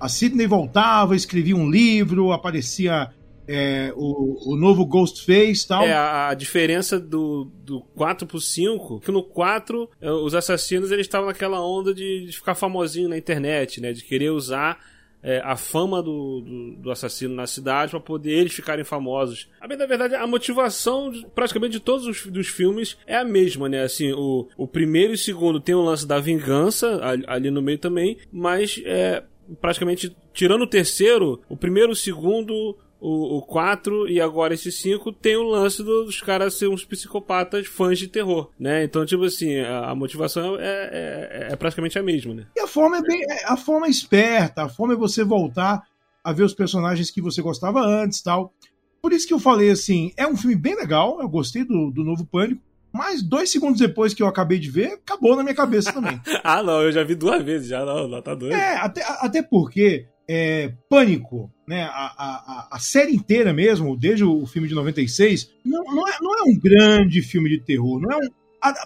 A 0.00 0.08
Sidney 0.08 0.46
voltava, 0.46 1.14
escrevia 1.14 1.56
um 1.56 1.70
livro, 1.70 2.32
aparecia 2.32 3.10
é, 3.46 3.92
o, 3.94 4.52
o 4.52 4.56
novo 4.56 4.84
Ghostface 4.86 5.64
e 5.64 5.68
tal. 5.68 5.82
É, 5.84 5.92
a, 5.92 6.34
diferença 6.34 6.98
do, 6.98 7.50
do 7.64 7.80
4 7.94 8.26
pro 8.26 8.40
5, 8.40 9.00
que 9.00 9.12
no 9.12 9.22
4 9.22 9.88
é, 10.00 10.10
os 10.10 10.34
assassinos 10.34 10.90
eles 10.90 11.06
estavam 11.06 11.28
naquela 11.28 11.60
onda 11.60 11.94
de, 11.94 12.26
de 12.26 12.32
ficar 12.32 12.54
famosinho 12.54 13.08
na 13.08 13.18
internet, 13.18 13.80
né? 13.80 13.92
De 13.92 14.02
querer 14.02 14.30
usar 14.30 14.78
é, 15.24 15.40
a 15.42 15.56
fama 15.56 16.02
do, 16.02 16.42
do, 16.42 16.76
do, 16.82 16.90
assassino 16.90 17.34
na 17.34 17.46
cidade 17.46 17.90
para 17.90 18.00
poder 18.00 18.32
eles 18.32 18.52
ficarem 18.52 18.84
famosos. 18.84 19.48
A 19.58 19.66
da 19.66 19.86
verdade, 19.86 20.14
a 20.14 20.26
motivação 20.26 21.10
de, 21.10 21.26
praticamente 21.34 21.72
de 21.72 21.80
todos 21.80 22.06
os 22.06 22.26
dos 22.26 22.48
filmes 22.48 22.98
é 23.06 23.16
a 23.16 23.24
mesma, 23.24 23.66
né? 23.66 23.82
Assim, 23.82 24.12
o, 24.12 24.46
o 24.56 24.68
primeiro 24.68 25.12
e 25.12 25.14
o 25.14 25.18
segundo 25.18 25.60
tem 25.60 25.74
o 25.74 25.82
lance 25.82 26.06
da 26.06 26.20
vingança 26.20 27.02
ali, 27.02 27.24
ali 27.26 27.50
no 27.50 27.62
meio 27.62 27.78
também, 27.78 28.18
mas 28.30 28.82
é, 28.84 29.22
praticamente 29.62 30.14
tirando 30.34 30.62
o 30.62 30.66
terceiro, 30.66 31.40
o 31.48 31.56
primeiro 31.56 31.90
e 31.90 31.94
o 31.94 31.96
segundo 31.96 32.76
o, 33.04 33.36
o 33.36 33.42
4 33.42 34.08
e 34.08 34.18
agora 34.18 34.54
esse 34.54 34.72
5 34.72 35.12
tem 35.12 35.36
o 35.36 35.42
lance 35.42 35.82
dos 35.82 36.22
caras 36.22 36.54
ser 36.54 36.68
uns 36.68 36.86
psicopatas 36.86 37.66
fãs 37.66 37.98
de 37.98 38.08
terror, 38.08 38.50
né? 38.58 38.82
Então, 38.82 39.04
tipo 39.04 39.24
assim, 39.24 39.58
a, 39.58 39.90
a 39.90 39.94
motivação 39.94 40.56
é, 40.58 40.62
é, 40.62 41.48
é, 41.52 41.56
praticamente 41.56 41.98
a 41.98 42.02
mesma, 42.02 42.32
né? 42.32 42.46
E 42.56 42.60
a 42.60 42.66
forma 42.66 42.96
é 42.96 43.02
bem. 43.02 43.22
É, 43.28 43.44
a 43.44 43.58
forma 43.58 43.86
é 43.86 43.90
esperta, 43.90 44.62
a 44.62 44.70
forma 44.70 44.94
é 44.94 44.96
você 44.96 45.22
voltar 45.22 45.82
a 46.24 46.32
ver 46.32 46.44
os 46.44 46.54
personagens 46.54 47.10
que 47.10 47.20
você 47.20 47.42
gostava 47.42 47.80
antes 47.80 48.22
tal. 48.22 48.54
Por 49.02 49.12
isso 49.12 49.28
que 49.28 49.34
eu 49.34 49.38
falei 49.38 49.70
assim, 49.70 50.10
é 50.16 50.26
um 50.26 50.34
filme 50.34 50.56
bem 50.56 50.74
legal, 50.74 51.20
eu 51.20 51.28
gostei 51.28 51.62
do, 51.62 51.90
do 51.90 52.02
novo 52.02 52.24
Pânico. 52.24 52.62
Mas 52.94 53.22
dois 53.22 53.50
segundos 53.50 53.80
depois 53.80 54.14
que 54.14 54.22
eu 54.22 54.26
acabei 54.28 54.60
de 54.60 54.70
ver, 54.70 54.92
acabou 54.92 55.34
na 55.34 55.42
minha 55.42 55.54
cabeça 55.54 55.92
também. 55.92 56.20
ah, 56.44 56.62
não, 56.62 56.80
eu 56.80 56.92
já 56.92 57.02
vi 57.02 57.16
duas 57.16 57.42
vezes, 57.42 57.68
já 57.68 57.84
não, 57.84 58.06
não 58.06 58.22
tá 58.22 58.36
doido. 58.36 58.54
É, 58.54 58.76
até, 58.76 59.02
até 59.02 59.42
porque 59.42 60.06
é, 60.28 60.72
Pânico, 60.88 61.50
né, 61.66 61.82
a, 61.82 62.14
a, 62.16 62.68
a, 62.70 62.78
série 62.78 63.12
inteira 63.12 63.52
mesmo, 63.52 63.96
desde 63.96 64.22
o 64.22 64.46
filme 64.46 64.68
de 64.68 64.74
96, 64.74 65.50
não, 65.64 65.82
não, 65.82 66.08
é, 66.08 66.12
não 66.20 66.38
é 66.38 66.42
um 66.44 66.56
grande 66.56 67.20
filme 67.20 67.50
de 67.50 67.58
terror, 67.58 68.00
não 68.00 68.12
é 68.12 68.16
um, 68.16 68.28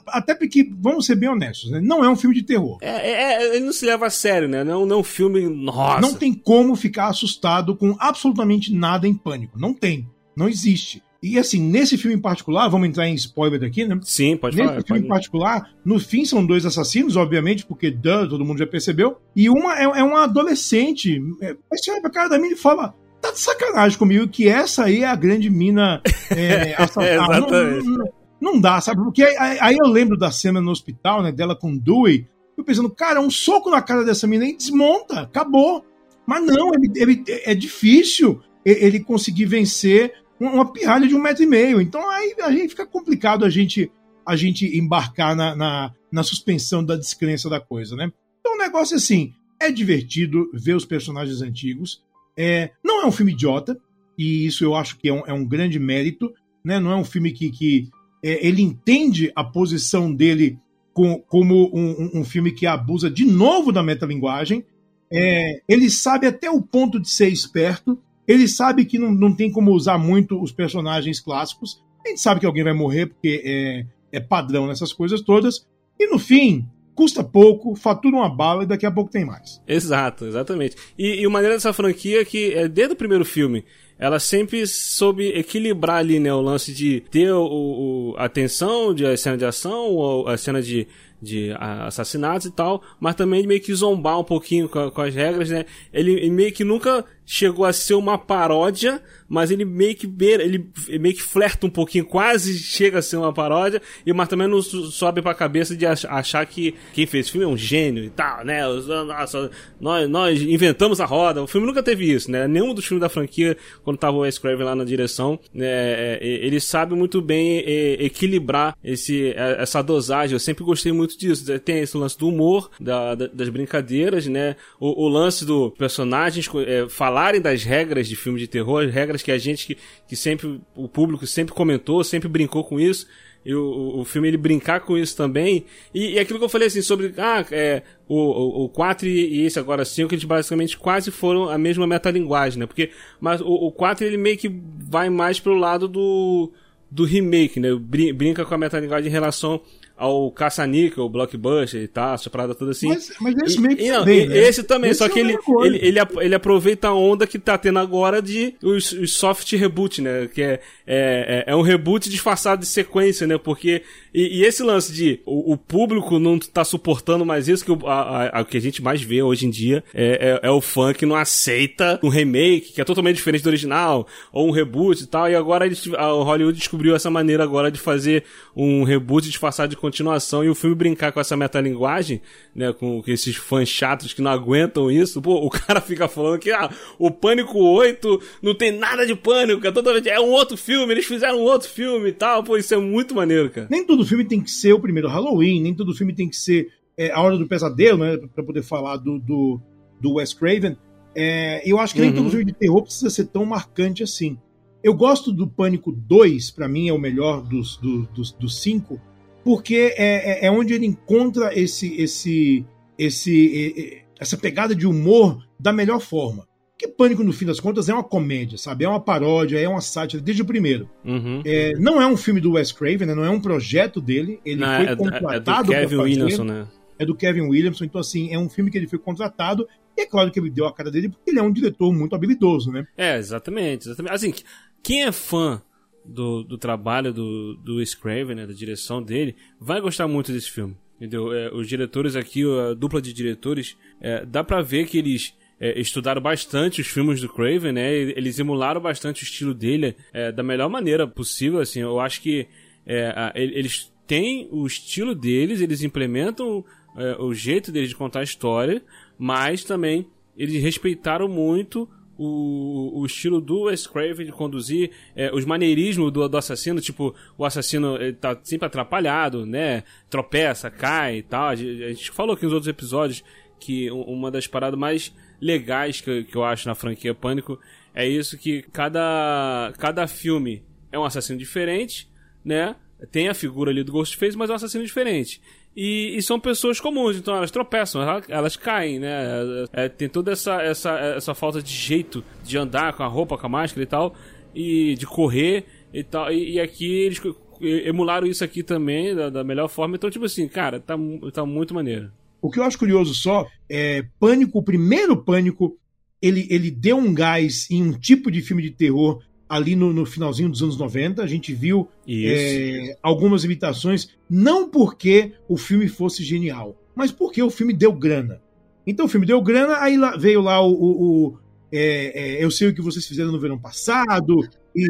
até 0.06 0.34
porque, 0.34 0.68
vamos 0.80 1.06
ser 1.06 1.14
bem 1.14 1.28
honestos, 1.28 1.70
né? 1.70 1.80
não 1.80 2.04
é 2.04 2.08
um 2.08 2.16
filme 2.16 2.34
de 2.34 2.42
terror. 2.42 2.78
É, 2.80 2.88
é, 2.88 3.34
é, 3.34 3.56
ele 3.56 3.66
não 3.66 3.72
se 3.72 3.84
leva 3.84 4.06
a 4.06 4.10
sério, 4.10 4.48
né? 4.48 4.64
Não, 4.64 4.84
não 4.84 4.96
é 4.96 4.98
um 4.98 5.04
filme. 5.04 5.42
Nossa. 5.48 6.00
Não 6.00 6.14
tem 6.14 6.34
como 6.34 6.74
ficar 6.74 7.08
assustado 7.08 7.76
com 7.76 7.94
absolutamente 8.00 8.74
nada 8.74 9.06
em 9.06 9.14
pânico. 9.14 9.56
Não 9.56 9.72
tem. 9.72 10.08
Não 10.36 10.48
existe. 10.48 11.00
E 11.22 11.38
assim, 11.38 11.60
nesse 11.60 11.98
filme 11.98 12.16
em 12.16 12.20
particular, 12.20 12.68
vamos 12.68 12.88
entrar 12.88 13.08
em 13.08 13.14
spoiler 13.14 13.62
aqui, 13.64 13.84
né? 13.84 13.98
Sim, 14.02 14.36
pode 14.36 14.56
nesse 14.56 14.66
falar. 14.66 14.76
Nesse 14.76 14.86
filme 14.86 15.00
pode... 15.00 15.06
em 15.06 15.08
particular, 15.08 15.70
no 15.84 15.98
fim 15.98 16.24
são 16.24 16.46
dois 16.46 16.64
assassinos, 16.64 17.16
obviamente, 17.16 17.66
porque 17.66 17.90
duh, 17.90 18.28
todo 18.28 18.44
mundo 18.44 18.58
já 18.58 18.66
percebeu. 18.66 19.18
E 19.34 19.50
uma 19.50 19.76
é, 19.76 19.82
é 19.82 20.04
uma 20.04 20.24
adolescente. 20.24 21.20
É, 21.42 21.56
você 21.70 21.90
olha 21.90 22.00
pra 22.00 22.10
cara 22.10 22.28
da 22.28 22.38
mina 22.38 22.54
e 22.54 22.58
fala: 22.58 22.94
tá 23.20 23.32
de 23.32 23.40
sacanagem 23.40 23.98
comigo 23.98 24.28
que 24.28 24.48
essa 24.48 24.84
aí 24.84 25.02
é 25.02 25.06
a 25.06 25.16
grande 25.16 25.50
mina 25.50 26.00
é, 26.30 26.74
assassina. 26.80 27.40
não, 27.40 27.82
não, 27.82 28.08
não, 28.40 28.60
dá, 28.60 28.80
sabe? 28.80 29.02
Porque 29.02 29.24
aí, 29.24 29.58
aí, 29.60 29.76
eu 29.76 29.88
lembro 29.88 30.16
da 30.16 30.30
cena 30.30 30.60
no 30.60 30.70
hospital, 30.70 31.22
né, 31.22 31.32
dela 31.32 31.56
com 31.56 31.76
Dewey. 31.76 32.28
Eu 32.56 32.62
pensando, 32.62 32.90
cara, 32.90 33.20
um 33.20 33.30
soco 33.30 33.70
na 33.70 33.82
cara 33.82 34.04
dessa 34.04 34.26
mina 34.26 34.44
e 34.44 34.56
desmonta, 34.56 35.20
acabou. 35.20 35.84
Mas 36.24 36.44
não, 36.44 36.72
ele, 36.74 36.92
ele 36.94 37.24
é 37.44 37.54
difícil 37.54 38.40
ele 38.64 39.00
conseguir 39.00 39.46
vencer 39.46 40.12
uma 40.40 40.72
pirralha 40.72 41.06
de 41.06 41.14
um 41.14 41.22
metro 41.22 41.42
e 41.42 41.46
meio. 41.46 41.80
Então 41.80 42.08
aí 42.08 42.34
a 42.40 42.50
gente 42.50 42.70
fica 42.70 42.86
complicado 42.86 43.44
a 43.44 43.50
gente 43.50 43.90
a 44.26 44.36
gente 44.36 44.78
embarcar 44.78 45.34
na, 45.34 45.56
na, 45.56 45.94
na 46.12 46.22
suspensão 46.22 46.84
da 46.84 46.96
descrença 46.96 47.48
da 47.48 47.58
coisa, 47.58 47.96
né? 47.96 48.12
Então 48.40 48.54
o 48.54 48.58
negócio 48.58 48.94
é 48.94 48.98
assim, 48.98 49.32
é 49.58 49.72
divertido 49.72 50.50
ver 50.52 50.74
os 50.74 50.84
personagens 50.84 51.40
antigos. 51.40 52.02
É, 52.36 52.70
não 52.84 53.02
é 53.02 53.06
um 53.06 53.12
filme 53.12 53.32
idiota, 53.32 53.80
e 54.18 54.46
isso 54.46 54.64
eu 54.64 54.74
acho 54.74 54.98
que 54.98 55.08
é 55.08 55.12
um, 55.12 55.22
é 55.26 55.32
um 55.32 55.46
grande 55.46 55.78
mérito, 55.78 56.30
né? 56.62 56.78
Não 56.78 56.92
é 56.92 56.96
um 56.96 57.04
filme 57.04 57.32
que, 57.32 57.50
que 57.50 57.88
é, 58.22 58.46
ele 58.46 58.60
entende 58.60 59.32
a 59.34 59.42
posição 59.42 60.12
dele 60.12 60.58
com, 60.92 61.18
como 61.20 61.70
um, 61.74 62.20
um, 62.20 62.24
filme 62.24 62.52
que 62.52 62.66
abusa 62.66 63.10
de 63.10 63.24
novo 63.24 63.72
da 63.72 63.82
metalinguagem. 63.82 64.64
É, 65.10 65.62
ele 65.68 65.88
sabe 65.88 66.26
até 66.26 66.50
o 66.50 66.60
ponto 66.60 67.00
de 67.00 67.08
ser 67.08 67.28
esperto, 67.28 67.98
ele 68.28 68.46
sabe 68.46 68.84
que 68.84 68.98
não, 68.98 69.10
não 69.10 69.34
tem 69.34 69.50
como 69.50 69.72
usar 69.72 69.96
muito 69.96 70.40
os 70.40 70.52
personagens 70.52 71.18
clássicos. 71.18 71.82
A 72.04 72.10
gente 72.10 72.20
sabe 72.20 72.40
que 72.40 72.46
alguém 72.46 72.62
vai 72.62 72.74
morrer, 72.74 73.06
porque 73.06 73.42
é, 73.42 74.18
é 74.18 74.20
padrão 74.20 74.66
nessas 74.66 74.92
coisas 74.92 75.22
todas. 75.22 75.66
E 75.98 76.06
no 76.10 76.18
fim, 76.18 76.68
custa 76.94 77.24
pouco, 77.24 77.74
fatura 77.74 78.16
uma 78.16 78.28
bala 78.28 78.64
e 78.64 78.66
daqui 78.66 78.84
a 78.84 78.90
pouco 78.90 79.10
tem 79.10 79.24
mais. 79.24 79.62
Exato, 79.66 80.26
exatamente. 80.26 80.76
E, 80.98 81.20
e 81.20 81.26
o 81.26 81.30
maneiro 81.30 81.54
dessa 81.54 81.72
franquia 81.72 82.20
é 82.20 82.24
que, 82.24 82.52
é, 82.52 82.68
desde 82.68 82.92
o 82.92 82.96
primeiro 82.96 83.24
filme, 83.24 83.64
ela 83.98 84.20
sempre 84.20 84.66
soube 84.66 85.28
equilibrar 85.28 85.96
ali, 85.96 86.20
né, 86.20 86.32
o 86.32 86.42
lance 86.42 86.72
de 86.72 87.00
ter 87.10 87.32
o, 87.32 87.46
o 87.46 88.14
a 88.18 88.28
tensão 88.28 88.94
de 88.94 89.06
a 89.06 89.16
cena 89.16 89.38
de 89.38 89.44
ação, 89.44 89.86
ou 89.86 90.28
a 90.28 90.36
cena 90.36 90.60
de 90.62 90.86
de 91.20 91.52
assassinatos 91.58 92.46
e 92.46 92.50
tal, 92.50 92.82
mas 93.00 93.14
também 93.14 93.46
meio 93.46 93.60
que 93.60 93.74
zombar 93.74 94.20
um 94.20 94.24
pouquinho 94.24 94.68
com, 94.68 94.90
com 94.90 95.00
as 95.02 95.14
regras, 95.14 95.50
né? 95.50 95.64
Ele, 95.92 96.12
ele, 96.12 96.30
meio 96.30 96.52
que 96.52 96.62
nunca 96.62 97.04
chegou 97.28 97.66
a 97.66 97.72
ser 97.74 97.92
uma 97.92 98.16
paródia, 98.16 99.02
mas 99.28 99.50
ele 99.50 99.64
meio 99.66 99.94
que 99.94 100.10
ele, 100.20 100.66
ele 100.88 100.98
meio 100.98 101.14
que 101.14 101.22
flerta 101.22 101.66
um 101.66 101.70
pouquinho, 101.70 102.06
quase 102.06 102.58
chega 102.58 103.00
a 103.00 103.02
ser 103.02 103.18
uma 103.18 103.32
paródia, 103.32 103.82
e 104.06 104.12
mas 104.14 104.28
também 104.28 104.48
não 104.48 104.62
sobe 104.62 105.20
pra 105.20 105.34
cabeça 105.34 105.76
de 105.76 105.84
achar 105.84 106.44
que 106.46 106.74
quem 106.94 107.06
fez 107.06 107.26
esse 107.26 107.32
filme 107.32 107.44
é 107.44 107.48
um 107.48 107.56
gênio 107.56 108.02
e 108.02 108.08
tal, 108.08 108.42
né? 108.44 108.62
Nossa, 108.66 109.50
nós, 109.78 110.08
nós 110.08 110.40
inventamos 110.40 111.00
a 111.00 111.04
roda. 111.04 111.42
O 111.42 111.46
filme 111.46 111.66
nunca 111.66 111.82
teve 111.82 112.10
isso, 112.10 112.30
né? 112.30 112.48
Nenhum 112.48 112.72
dos 112.72 112.86
filmes 112.86 113.02
da 113.02 113.10
franquia, 113.10 113.56
quando 113.84 113.98
tava 113.98 114.16
o 114.16 114.20
Wes 114.20 114.38
Craven 114.38 114.64
lá 114.64 114.74
na 114.74 114.84
direção, 114.84 115.38
né? 115.52 115.66
É, 115.66 116.18
ele 116.22 116.58
sabe 116.60 116.94
muito 116.94 117.20
bem 117.20 117.62
equilibrar 117.98 118.74
esse, 118.82 119.34
essa 119.36 119.82
dosagem. 119.82 120.34
Eu 120.34 120.40
sempre 120.40 120.64
gostei 120.64 120.92
muito 120.92 121.18
disso. 121.18 121.58
Tem 121.60 121.80
esse 121.80 121.94
lance 121.94 122.16
do 122.16 122.28
humor, 122.28 122.70
da, 122.80 123.14
das 123.14 123.50
brincadeiras, 123.50 124.26
né? 124.26 124.56
O, 124.80 125.04
o 125.04 125.08
lance 125.08 125.44
do 125.44 125.70
personagens 125.72 126.48
é, 126.66 126.88
falarem 127.18 127.40
das 127.40 127.64
regras 127.64 128.06
de 128.06 128.14
filme 128.14 128.38
de 128.38 128.46
terror, 128.46 128.84
as 128.84 128.94
regras 128.94 129.22
que 129.22 129.32
a 129.32 129.38
gente, 129.38 129.66
que, 129.66 129.78
que 130.06 130.14
sempre, 130.14 130.60
o 130.74 130.88
público 130.88 131.26
sempre 131.26 131.52
comentou, 131.52 132.04
sempre 132.04 132.28
brincou 132.28 132.62
com 132.62 132.78
isso. 132.78 133.08
E 133.44 133.52
o, 133.54 134.00
o 134.00 134.04
filme 134.04 134.28
ele 134.28 134.36
brincar 134.36 134.80
com 134.80 134.96
isso 134.96 135.16
também. 135.16 135.64
E, 135.92 136.12
e 136.12 136.18
aquilo 136.18 136.38
que 136.38 136.44
eu 136.44 136.48
falei 136.48 136.68
assim 136.68 136.82
sobre 136.82 137.12
ah, 137.18 137.44
é, 137.50 137.82
o, 138.06 138.14
o, 138.14 138.64
o 138.64 138.68
4 138.68 139.08
e, 139.08 139.42
esse 139.42 139.58
agora 139.58 139.84
5, 139.84 140.14
eles 140.14 140.24
basicamente 140.24 140.78
quase 140.78 141.10
foram 141.10 141.48
a 141.48 141.58
mesma 141.58 141.86
metalinguagem, 141.86 142.60
né? 142.60 142.66
Porque 142.66 142.90
mas 143.20 143.40
o, 143.40 143.46
o 143.46 143.72
4 143.72 144.06
ele 144.06 144.16
meio 144.16 144.36
que 144.36 144.52
vai 144.78 145.10
mais 145.10 145.40
pro 145.40 145.54
lado 145.54 145.88
do, 145.88 146.52
do 146.90 147.04
remake, 147.04 147.58
né? 147.58 147.68
Brinca 147.74 148.44
com 148.44 148.54
a 148.54 148.58
metalinguagem 148.58 149.08
em 149.08 149.12
relação 149.12 149.60
ao 149.98 150.30
caça-níquel, 150.30 151.04
o 151.04 151.08
blockbuster 151.08 151.82
e 151.82 151.88
tal, 151.88 152.14
essa 152.14 152.30
parada 152.30 152.54
toda 152.54 152.70
assim. 152.70 152.88
Mas, 152.88 153.12
mas 153.20 153.34
esse 153.38 153.60
meio 153.60 153.76
que 153.76 153.84
e, 153.84 153.90
também, 153.90 154.26
né? 154.26 154.38
Esse 154.38 154.62
também, 154.62 154.90
esse 154.90 154.98
só 154.98 155.08
que 155.08 155.18
ele, 155.18 155.36
ele, 155.64 155.78
ele, 155.82 155.98
ele, 156.20 156.34
aproveita 156.34 156.88
a 156.88 156.94
onda 156.94 157.26
que 157.26 157.38
tá 157.38 157.58
tendo 157.58 157.80
agora 157.80 158.22
de 158.22 158.54
os, 158.62 158.92
os 158.92 159.12
soft 159.12 159.52
reboot, 159.52 160.00
né? 160.00 160.28
Que 160.32 160.42
é, 160.42 160.60
é, 160.86 161.44
é, 161.48 161.56
um 161.56 161.62
reboot 161.62 162.08
disfarçado 162.08 162.60
de 162.60 162.68
sequência, 162.68 163.26
né? 163.26 163.36
Porque. 163.36 163.82
E, 164.14 164.38
e 164.38 164.44
esse 164.44 164.62
lance 164.62 164.92
de 164.92 165.20
o, 165.26 165.52
o, 165.52 165.56
público 165.56 166.18
não 166.18 166.38
tá 166.38 166.64
suportando 166.64 167.26
mais 167.26 167.46
isso, 167.46 167.64
que 167.64 167.70
o, 167.70 167.86
a, 167.86 168.00
a, 168.00 168.26
a, 168.40 168.44
que 168.44 168.56
a 168.56 168.60
gente 168.60 168.82
mais 168.82 169.02
vê 169.02 169.22
hoje 169.22 169.46
em 169.46 169.50
dia 169.50 169.84
é, 169.92 170.40
é, 170.42 170.48
é, 170.48 170.50
o 170.50 170.60
fã 170.60 170.94
que 170.94 171.04
não 171.04 171.14
aceita 171.14 172.00
um 172.02 172.08
remake, 172.08 172.72
que 172.72 172.80
é 172.80 172.84
totalmente 172.84 173.16
diferente 173.16 173.42
do 173.42 173.48
original, 173.48 174.06
ou 174.32 174.48
um 174.48 174.50
reboot 174.50 175.02
e 175.02 175.06
tal. 175.06 175.28
E 175.28 175.34
agora 175.34 175.66
eles, 175.66 175.86
a 175.94 176.06
Hollywood 176.06 176.56
descobriu 176.56 176.94
essa 176.94 177.10
maneira 177.10 177.42
agora 177.42 177.70
de 177.70 177.78
fazer 177.78 178.24
um 178.56 178.82
reboot 178.82 179.26
disfarçado 179.28 179.70
de 179.70 179.76
continuação 179.88 180.44
e 180.44 180.48
o 180.48 180.54
filme 180.54 180.76
brincar 180.76 181.12
com 181.12 181.20
essa 181.20 181.36
metalinguagem, 181.36 182.20
né, 182.54 182.72
com, 182.72 183.02
esses 183.06 183.36
fãs 183.36 183.68
chatos 183.68 184.12
que 184.12 184.20
não 184.20 184.30
aguentam 184.30 184.90
isso, 184.90 185.20
pô, 185.22 185.46
o 185.46 185.48
cara 185.50 185.80
fica 185.80 186.06
falando 186.06 186.38
que 186.38 186.50
ah, 186.50 186.70
o 186.98 187.10
Pânico 187.10 187.58
8 187.58 188.20
não 188.42 188.54
tem 188.54 188.70
nada 188.70 189.06
de 189.06 189.14
pânico, 189.14 189.66
é 189.66 189.72
totalmente 189.72 190.08
é 190.08 190.20
um 190.20 190.30
outro 190.30 190.56
filme, 190.56 190.92
eles 190.92 191.06
fizeram 191.06 191.38
um 191.38 191.44
outro 191.44 191.68
filme 191.68 192.10
e 192.10 192.12
tal, 192.12 192.44
pô, 192.44 192.56
isso 192.56 192.74
é 192.74 192.78
muito 192.78 193.14
maneiro, 193.14 193.50
cara. 193.50 193.66
Nem 193.70 193.84
todo 193.84 194.04
filme 194.04 194.24
tem 194.24 194.40
que 194.40 194.50
ser 194.50 194.72
o 194.72 194.80
primeiro 194.80 195.08
Halloween, 195.08 195.62
nem 195.62 195.74
todo 195.74 195.94
filme 195.94 196.14
tem 196.14 196.28
que 196.28 196.36
ser 196.36 196.68
é, 196.96 197.10
A 197.10 197.20
Hora 197.20 197.38
do 197.38 197.48
Pesadelo, 197.48 197.98
né, 197.98 198.18
pra 198.34 198.44
poder 198.44 198.62
falar 198.62 198.96
do, 198.98 199.18
do, 199.18 199.60
do 200.00 200.14
Wes 200.14 200.34
Craven. 200.34 200.76
É, 201.14 201.62
eu 201.68 201.78
acho 201.78 201.94
que 201.94 202.00
nem 202.00 202.10
uhum. 202.10 202.16
todo 202.16 202.30
filme 202.30 202.44
de 202.44 202.52
terror 202.52 202.82
precisa 202.82 203.10
ser 203.10 203.26
tão 203.26 203.44
marcante 203.44 204.02
assim. 204.02 204.38
Eu 204.82 204.94
gosto 204.94 205.32
do 205.32 205.48
Pânico 205.48 205.90
2, 205.90 206.52
para 206.52 206.68
mim 206.68 206.88
é 206.88 206.92
o 206.92 206.98
melhor 206.98 207.42
dos, 207.42 207.76
dos, 207.78 208.06
dos, 208.08 208.32
dos 208.32 208.62
cinco, 208.62 209.00
porque 209.48 209.94
é, 209.96 210.42
é, 210.42 210.46
é 210.46 210.50
onde 210.50 210.74
ele 210.74 210.84
encontra 210.84 211.58
esse, 211.58 211.98
esse, 211.98 212.66
esse, 212.98 214.02
essa 214.20 214.36
pegada 214.36 214.74
de 214.74 214.86
humor 214.86 215.42
da 215.58 215.72
melhor 215.72 216.00
forma. 216.00 216.46
Porque 216.72 216.86
Pânico, 216.86 217.24
no 217.24 217.32
fim 217.32 217.46
das 217.46 217.58
contas, 217.58 217.88
é 217.88 217.94
uma 217.94 218.04
comédia, 218.04 218.58
sabe? 218.58 218.84
É 218.84 218.88
uma 218.90 219.00
paródia, 219.00 219.58
é 219.58 219.66
uma 219.66 219.80
sátira, 219.80 220.22
desde 220.22 220.42
o 220.42 220.44
primeiro. 220.44 220.86
Uhum. 221.02 221.40
É, 221.46 221.72
não 221.78 221.98
é 221.98 222.06
um 222.06 222.14
filme 222.14 222.42
do 222.42 222.52
Wes 222.52 222.72
Craven, 222.72 223.06
né? 223.06 223.14
não 223.14 223.24
é 223.24 223.30
um 223.30 223.40
projeto 223.40 224.02
dele. 224.02 224.38
Ele 224.44 224.60
não, 224.60 224.76
foi 224.76 224.84
é, 224.84 224.96
contratado. 224.96 225.72
É 225.72 225.80
do 225.80 225.88
Kevin 225.88 225.96
Williamson, 226.02 226.44
né? 226.44 226.68
É 226.98 227.06
do 227.06 227.14
Kevin 227.14 227.48
Williamson, 227.48 227.84
então, 227.84 228.02
assim, 228.02 228.30
é 228.30 228.38
um 228.38 228.50
filme 228.50 228.70
que 228.70 228.76
ele 228.76 228.86
foi 228.86 228.98
contratado. 228.98 229.66
E 229.96 230.02
é 230.02 230.06
claro 230.06 230.30
que 230.30 230.38
ele 230.38 230.50
deu 230.50 230.66
a 230.66 230.74
cara 230.74 230.90
dele 230.90 231.08
porque 231.08 231.30
ele 231.30 231.38
é 231.38 231.42
um 231.42 231.50
diretor 231.50 231.90
muito 231.90 232.14
habilidoso, 232.14 232.70
né? 232.70 232.86
É, 232.98 233.16
exatamente. 233.16 233.86
exatamente. 233.88 234.12
Assim, 234.12 234.34
quem 234.82 235.04
é 235.04 235.10
fã 235.10 235.62
do, 236.08 236.42
do 236.42 236.56
trabalho 236.56 237.12
do, 237.12 237.54
do 237.56 237.84
Scraven, 237.84 238.34
né, 238.34 238.46
da 238.46 238.52
direção 238.52 239.02
dele, 239.02 239.36
vai 239.60 239.80
gostar 239.80 240.08
muito 240.08 240.32
desse 240.32 240.50
filme. 240.50 240.76
Entendeu? 240.96 241.32
É, 241.32 241.54
os 241.54 241.68
diretores 241.68 242.16
aqui, 242.16 242.42
a 242.44 242.74
dupla 242.74 243.00
de 243.00 243.12
diretores, 243.12 243.76
é, 244.00 244.24
dá 244.24 244.42
pra 244.42 244.60
ver 244.62 244.86
que 244.86 244.98
eles 244.98 245.32
é, 245.60 245.78
estudaram 245.78 246.20
bastante 246.20 246.80
os 246.80 246.88
filmes 246.88 247.20
do 247.20 247.28
Craven, 247.28 247.72
né? 247.72 247.94
Eles 247.94 248.38
emularam 248.38 248.80
bastante 248.80 249.22
o 249.22 249.24
estilo 249.24 249.54
dele 249.54 249.94
é, 250.12 250.32
da 250.32 250.42
melhor 250.42 250.68
maneira 250.68 251.06
possível, 251.06 251.60
assim. 251.60 251.80
Eu 251.80 252.00
acho 252.00 252.20
que 252.20 252.48
é, 252.84 253.32
eles 253.34 253.92
têm 254.08 254.48
o 254.50 254.66
estilo 254.66 255.14
deles, 255.14 255.60
eles 255.60 255.82
implementam 255.82 256.64
é, 256.96 257.16
o 257.20 257.32
jeito 257.32 257.70
deles 257.70 257.90
de 257.90 257.96
contar 257.96 258.20
a 258.20 258.24
história, 258.24 258.82
mas 259.16 259.62
também 259.62 260.06
eles 260.36 260.60
respeitaram 260.62 261.28
muito 261.28 261.88
o, 262.18 263.00
o 263.00 263.06
estilo 263.06 263.40
do 263.40 263.62
Wes 263.62 263.86
Craven 263.86 264.26
de 264.26 264.32
conduzir, 264.32 264.90
é, 265.14 265.32
os 265.32 265.44
maneirismos 265.44 266.12
do, 266.12 266.28
do 266.28 266.36
assassino, 266.36 266.80
tipo, 266.80 267.14
o 267.38 267.44
assassino 267.44 267.96
tá 268.20 268.36
sempre 268.42 268.66
atrapalhado, 268.66 269.46
né? 269.46 269.84
Tropeça, 270.10 270.70
cai 270.70 271.18
e 271.18 271.22
tal. 271.22 271.48
A 271.48 271.54
gente 271.54 272.10
falou 272.10 272.34
aqui 272.34 272.44
nos 272.44 272.52
outros 272.52 272.68
episódios 272.68 273.22
que 273.60 273.90
uma 273.90 274.30
das 274.30 274.46
paradas 274.46 274.78
mais 274.78 275.14
legais 275.40 276.00
que, 276.00 276.24
que 276.24 276.36
eu 276.36 276.44
acho 276.44 276.68
na 276.68 276.74
franquia 276.74 277.14
Pânico 277.14 277.58
é 277.94 278.06
isso 278.06 278.36
que 278.36 278.62
cada, 278.72 279.72
cada 279.78 280.06
filme 280.06 280.62
é 280.90 280.98
um 280.98 281.04
assassino 281.04 281.38
diferente, 281.38 282.08
né? 282.44 282.76
Tem 283.12 283.28
a 283.28 283.34
figura 283.34 283.70
ali 283.70 283.84
do 283.84 283.92
Ghostface, 283.92 284.36
mas 284.36 284.50
é 284.50 284.52
um 284.52 284.56
assassino 284.56 284.84
diferente. 284.84 285.40
E, 285.80 286.16
e, 286.16 286.22
são 286.22 286.40
pessoas 286.40 286.80
comuns, 286.80 287.16
então 287.16 287.36
elas 287.36 287.52
tropeçam, 287.52 288.02
elas, 288.02 288.24
elas 288.28 288.56
caem, 288.56 288.98
né? 288.98 289.66
É, 289.72 289.84
é, 289.84 289.88
tem 289.88 290.08
toda 290.08 290.32
essa, 290.32 290.60
essa, 290.60 290.98
essa 290.98 291.36
falta 291.36 291.62
de 291.62 291.72
jeito 291.72 292.24
de 292.42 292.58
andar 292.58 292.94
com 292.94 293.04
a 293.04 293.06
roupa, 293.06 293.38
com 293.38 293.46
a 293.46 293.48
máscara 293.48 293.84
e 293.84 293.86
tal, 293.86 294.12
e 294.52 294.96
de 294.96 295.06
correr 295.06 295.66
e 295.94 296.02
tal. 296.02 296.32
E, 296.32 296.54
e 296.54 296.60
aqui 296.60 296.84
eles 296.84 297.22
emularam 297.60 298.26
isso 298.26 298.42
aqui 298.42 298.64
também 298.64 299.14
da, 299.14 299.30
da, 299.30 299.44
melhor 299.44 299.68
forma. 299.68 299.94
Então, 299.94 300.10
tipo 300.10 300.24
assim, 300.24 300.48
cara, 300.48 300.80
tá, 300.80 300.96
tá 301.32 301.46
muito 301.46 301.72
maneiro. 301.72 302.10
O 302.42 302.50
que 302.50 302.58
eu 302.58 302.64
acho 302.64 302.76
curioso 302.76 303.14
só 303.14 303.46
é 303.70 304.04
Pânico, 304.18 304.58
o 304.58 304.64
primeiro 304.64 305.16
Pânico, 305.16 305.78
ele, 306.20 306.44
ele 306.50 306.72
deu 306.72 306.96
um 306.96 307.14
gás 307.14 307.70
em 307.70 307.84
um 307.84 307.92
tipo 307.92 308.32
de 308.32 308.42
filme 308.42 308.64
de 308.64 308.72
terror 308.72 309.22
ali 309.48 309.74
no, 309.74 309.92
no 309.92 310.04
finalzinho 310.04 310.48
dos 310.48 310.62
anos 310.62 310.76
90. 310.76 311.22
A 311.22 311.26
gente 311.26 311.52
viu 311.54 311.88
é, 312.06 312.96
algumas 313.02 313.44
imitações, 313.44 314.10
não 314.28 314.68
porque 314.68 315.32
o 315.48 315.56
filme 315.56 315.88
fosse 315.88 316.22
genial, 316.22 316.76
mas 316.94 317.10
porque 317.10 317.42
o 317.42 317.50
filme 317.50 317.72
deu 317.72 317.92
grana. 317.92 318.40
Então 318.86 319.06
o 319.06 319.08
filme 319.08 319.26
deu 319.26 319.40
grana, 319.40 319.78
aí 319.78 319.96
lá, 319.96 320.16
veio 320.16 320.40
lá 320.40 320.60
o. 320.60 320.72
o, 320.72 321.26
o 321.26 321.38
é, 321.70 322.38
é, 322.40 322.44
eu 322.44 322.50
sei 322.50 322.68
o 322.68 322.74
que 322.74 322.80
vocês 322.80 323.06
fizeram 323.06 323.30
no 323.30 323.40
verão 323.40 323.58
passado, 323.58 324.48
e 324.74 324.86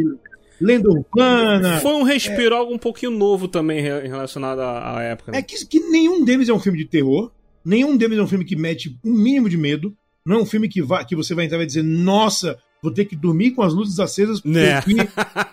lenda 0.61 0.89
urbana. 0.89 1.81
Foi 1.81 1.93
um 1.93 2.03
respiro, 2.03 2.55
algo 2.55 2.73
um 2.73 2.79
pouquinho 2.79 3.13
novo 3.13 3.49
também 3.49 3.81
relacionado 3.81 4.61
à, 4.61 4.99
à 4.99 5.03
época. 5.03 5.33
Né? 5.33 5.39
É 5.39 5.43
que, 5.43 5.65
que 5.67 5.81
nenhum 5.81 6.25
deles 6.25 6.49
é 6.49 6.53
um 6.53 6.61
filme 6.61 6.79
de 6.79 6.85
terror. 6.85 7.31
Nenhum 7.65 7.97
deles 7.97 8.19
é 8.19 8.23
um 8.23 8.27
filme 8.27 8.45
que 8.45 8.57
mete 8.57 8.99
um 9.05 9.13
mínimo 9.13 9.49
de 9.49 9.57
medo. 9.57 9.97
Não 10.25 10.37
é 10.37 10.43
um 10.43 10.47
filme 10.47 10.69
que, 10.69 10.83
vai, 10.83 11.05
que 11.05 11.17
você 11.17 11.35
vai 11.35 11.47
entrar 11.47 11.57
e 11.57 11.61
vai 11.61 11.67
dizer, 11.67 11.83
nossa, 11.83 12.59
vou 12.83 12.93
ter 12.93 13.05
que 13.05 13.17
dormir 13.17 13.53
com 13.53 13.63
as 13.63 13.75
luzes 13.75 13.99
acesas 13.99 14.41
porque 14.41 14.59
né? 14.59 14.79
eu 14.79 14.83
vi, 14.83 14.97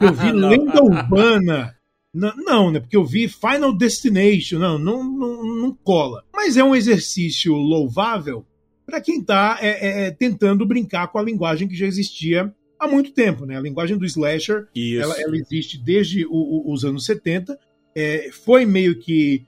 eu 0.01 0.13
vi 0.13 0.32
lenda 0.38 0.84
urbana. 0.84 1.75
Não, 2.13 2.34
não, 2.38 2.72
né? 2.72 2.79
Porque 2.79 2.96
eu 2.96 3.03
vi 3.03 3.27
Final 3.27 3.75
Destination. 3.75 4.58
Não, 4.58 4.79
não, 4.79 5.03
não, 5.03 5.44
não 5.44 5.77
cola. 5.84 6.24
Mas 6.34 6.55
é 6.55 6.63
um 6.63 6.74
exercício 6.74 7.53
louvável 7.53 8.46
para 8.86 9.01
quem 9.01 9.20
está 9.20 9.58
é, 9.60 10.05
é, 10.05 10.12
tentando 10.12 10.65
brincar 10.65 11.08
com 11.08 11.17
a 11.17 11.24
linguagem 11.24 11.67
que 11.67 11.75
já 11.75 11.86
existia 11.86 12.53
há 12.79 12.88
muito 12.88 13.12
tempo. 13.12 13.46
Né? 13.46 13.58
A 13.58 13.62
linguagem 13.62 13.98
do 13.98 14.05
slasher 14.05 14.67
ela, 14.75 15.20
ela, 15.20 15.36
existe 15.36 15.77
desde 15.77 16.25
o, 16.25 16.32
o, 16.32 16.72
os 16.72 16.86
anos 16.86 17.05
70. 17.05 17.59
É, 17.94 18.29
foi 18.31 18.66
meio 18.66 18.98
que 19.00 19.46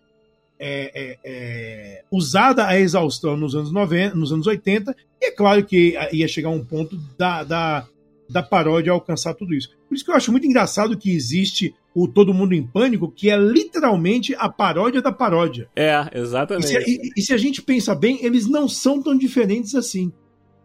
é, 0.59 0.91
é, 0.93 1.19
é, 1.23 2.03
usada 2.11 2.65
a 2.65 2.79
exaustão 2.79 3.37
nos 3.37 3.55
anos 3.55 3.71
90, 3.71 4.15
nos 4.15 4.31
anos 4.31 4.47
80, 4.47 4.95
e 5.21 5.25
é 5.25 5.31
claro 5.31 5.63
que 5.65 5.95
ia 6.11 6.27
chegar 6.27 6.49
um 6.49 6.63
ponto 6.63 6.97
da, 7.17 7.43
da, 7.43 7.87
da 8.29 8.43
paródia 8.43 8.91
alcançar 8.91 9.33
tudo 9.33 9.53
isso. 9.53 9.69
Por 9.87 9.95
isso 9.95 10.03
que 10.03 10.11
eu 10.11 10.15
acho 10.15 10.31
muito 10.31 10.47
engraçado 10.47 10.97
que 10.97 11.11
existe 11.11 11.73
o 11.93 12.07
Todo 12.07 12.33
Mundo 12.33 12.53
em 12.53 12.65
Pânico, 12.65 13.11
que 13.11 13.29
é 13.29 13.37
literalmente 13.37 14.35
a 14.37 14.49
paródia 14.49 15.01
da 15.01 15.11
paródia. 15.11 15.67
É, 15.75 16.07
exatamente. 16.13 16.65
E 16.65 16.83
se, 16.83 16.91
e, 16.91 17.11
e 17.17 17.21
se 17.21 17.33
a 17.33 17.37
gente 17.37 17.61
pensa 17.61 17.95
bem, 17.95 18.23
eles 18.23 18.47
não 18.47 18.67
são 18.67 19.01
tão 19.01 19.17
diferentes 19.17 19.73
assim. 19.73 20.11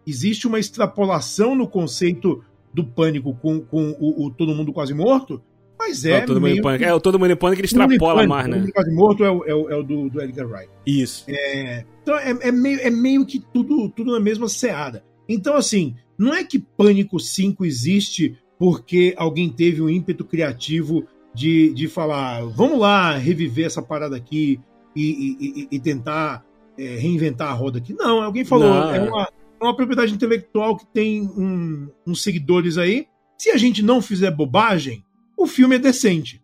Existe 0.06 0.46
uma 0.46 0.58
extrapolação 0.58 1.54
no 1.54 1.68
conceito 1.68 2.44
do 2.74 2.84
pânico 2.84 3.34
com, 3.36 3.60
com 3.60 3.96
o, 3.98 4.26
o 4.26 4.30
Todo 4.30 4.54
Mundo 4.54 4.72
Quase 4.72 4.94
Morto, 4.94 5.42
mas 5.82 6.04
é. 6.04 6.20
Não, 6.20 6.26
todo 6.26 6.40
meio... 6.40 6.54
mundo 6.54 6.62
pânico. 6.62 6.84
É, 6.84 6.94
o 6.94 7.00
Todo 7.00 7.18
Mundo 7.18 7.32
em 7.32 7.36
Pânico 7.36 7.60
ele 7.60 7.66
extrapola 7.66 8.26
mais, 8.26 8.48
né? 8.48 8.64
O 8.68 8.72
Quase 8.72 8.94
Morto 8.94 9.24
é 9.24 9.30
o, 9.30 9.44
é 9.44 9.54
o, 9.54 9.70
é 9.70 9.76
o 9.76 9.82
do, 9.82 10.08
do, 10.08 10.22
Edgar 10.22 10.46
Wright. 10.46 10.70
Isso. 10.86 11.24
É, 11.28 11.84
então 12.02 12.16
é, 12.16 12.30
é, 12.40 12.52
meio, 12.52 12.80
é 12.80 12.90
meio 12.90 13.26
que 13.26 13.40
tudo, 13.40 13.88
tudo 13.88 14.12
na 14.12 14.20
mesma 14.20 14.48
seada. 14.48 15.04
Então, 15.28 15.54
assim, 15.54 15.96
não 16.16 16.32
é 16.32 16.44
que 16.44 16.58
Pânico 16.58 17.18
5 17.18 17.64
existe 17.64 18.38
porque 18.58 19.12
alguém 19.16 19.48
teve 19.48 19.82
um 19.82 19.88
ímpeto 19.88 20.24
criativo 20.24 21.04
de, 21.34 21.72
de 21.74 21.88
falar, 21.88 22.44
vamos 22.44 22.78
lá 22.78 23.16
reviver 23.16 23.66
essa 23.66 23.82
parada 23.82 24.16
aqui 24.16 24.60
e, 24.94 25.66
e, 25.70 25.76
e 25.76 25.80
tentar 25.80 26.44
é, 26.78 26.96
reinventar 26.96 27.48
a 27.48 27.54
roda 27.54 27.78
aqui. 27.78 27.92
Não, 27.92 28.22
alguém 28.22 28.44
falou, 28.44 28.68
não, 28.68 28.94
é, 28.94 29.00
uma, 29.00 29.28
é 29.60 29.64
uma 29.64 29.74
propriedade 29.74 30.14
intelectual 30.14 30.76
que 30.76 30.86
tem 30.86 31.22
um, 31.22 31.88
uns 32.06 32.22
seguidores 32.22 32.78
aí. 32.78 33.06
Se 33.36 33.50
a 33.50 33.56
gente 33.56 33.82
não 33.82 34.00
fizer 34.00 34.30
bobagem, 34.30 35.04
o 35.42 35.46
filme 35.46 35.74
é 35.74 35.78
decente. 35.78 36.40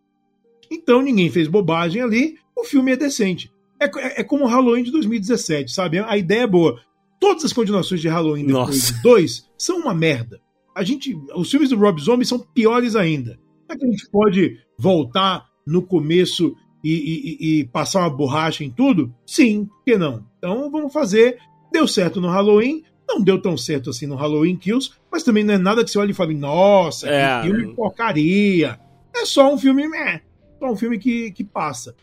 Então 0.70 1.00
ninguém 1.00 1.30
fez 1.30 1.46
bobagem 1.46 2.02
ali, 2.02 2.36
o 2.56 2.64
filme 2.64 2.92
é 2.92 2.96
decente. 2.96 3.50
É, 3.80 3.86
é, 3.86 4.20
é 4.20 4.24
como 4.24 4.44
o 4.44 4.48
Halloween 4.48 4.82
de 4.82 4.90
2017, 4.90 5.72
sabe? 5.72 5.98
A 6.00 6.16
ideia 6.16 6.42
é 6.42 6.46
boa. 6.46 6.80
Todas 7.20 7.44
as 7.44 7.52
continuações 7.52 8.00
de 8.00 8.08
Halloween 8.08 8.46
depois 8.46 8.88
de 8.88 9.02
dois 9.02 9.48
são 9.56 9.78
uma 9.78 9.94
merda. 9.94 10.40
A 10.74 10.82
gente, 10.82 11.16
os 11.34 11.50
filmes 11.50 11.70
do 11.70 11.78
Rob 11.78 12.00
Zombie 12.00 12.24
são 12.24 12.38
piores 12.38 12.96
ainda. 12.96 13.38
Será 13.66 13.78
que 13.78 13.86
a 13.86 13.90
gente 13.90 14.10
pode 14.10 14.58
voltar 14.78 15.46
no 15.66 15.82
começo 15.82 16.54
e, 16.82 16.92
e, 16.92 17.60
e, 17.60 17.64
passar 17.66 18.00
uma 18.00 18.10
borracha 18.10 18.64
em 18.64 18.70
tudo? 18.70 19.14
Sim, 19.26 19.64
por 19.64 19.84
que 19.84 19.96
não? 19.96 20.24
Então 20.38 20.70
vamos 20.70 20.92
fazer. 20.92 21.38
Deu 21.72 21.86
certo 21.86 22.20
no 22.20 22.28
Halloween, 22.28 22.82
não 23.06 23.20
deu 23.20 23.40
tão 23.40 23.56
certo 23.56 23.90
assim 23.90 24.06
no 24.06 24.16
Halloween 24.16 24.56
Kills, 24.56 24.90
mas 25.10 25.22
também 25.22 25.44
não 25.44 25.54
é 25.54 25.58
nada 25.58 25.84
que 25.84 25.90
você 25.90 25.98
olhe 25.98 26.12
e 26.12 26.14
fale, 26.14 26.34
nossa, 26.34 27.08
é, 27.08 27.42
que 27.42 27.48
filme 27.48 27.74
porcaria. 27.74 28.78
É 29.20 29.26
só 29.26 29.52
um 29.52 29.58
filme, 29.58 29.84
é, 29.96 30.20
só 30.58 30.70
um 30.70 30.76
filme 30.76 30.98
que, 30.98 31.30
que 31.32 31.44
passa. 31.44 31.94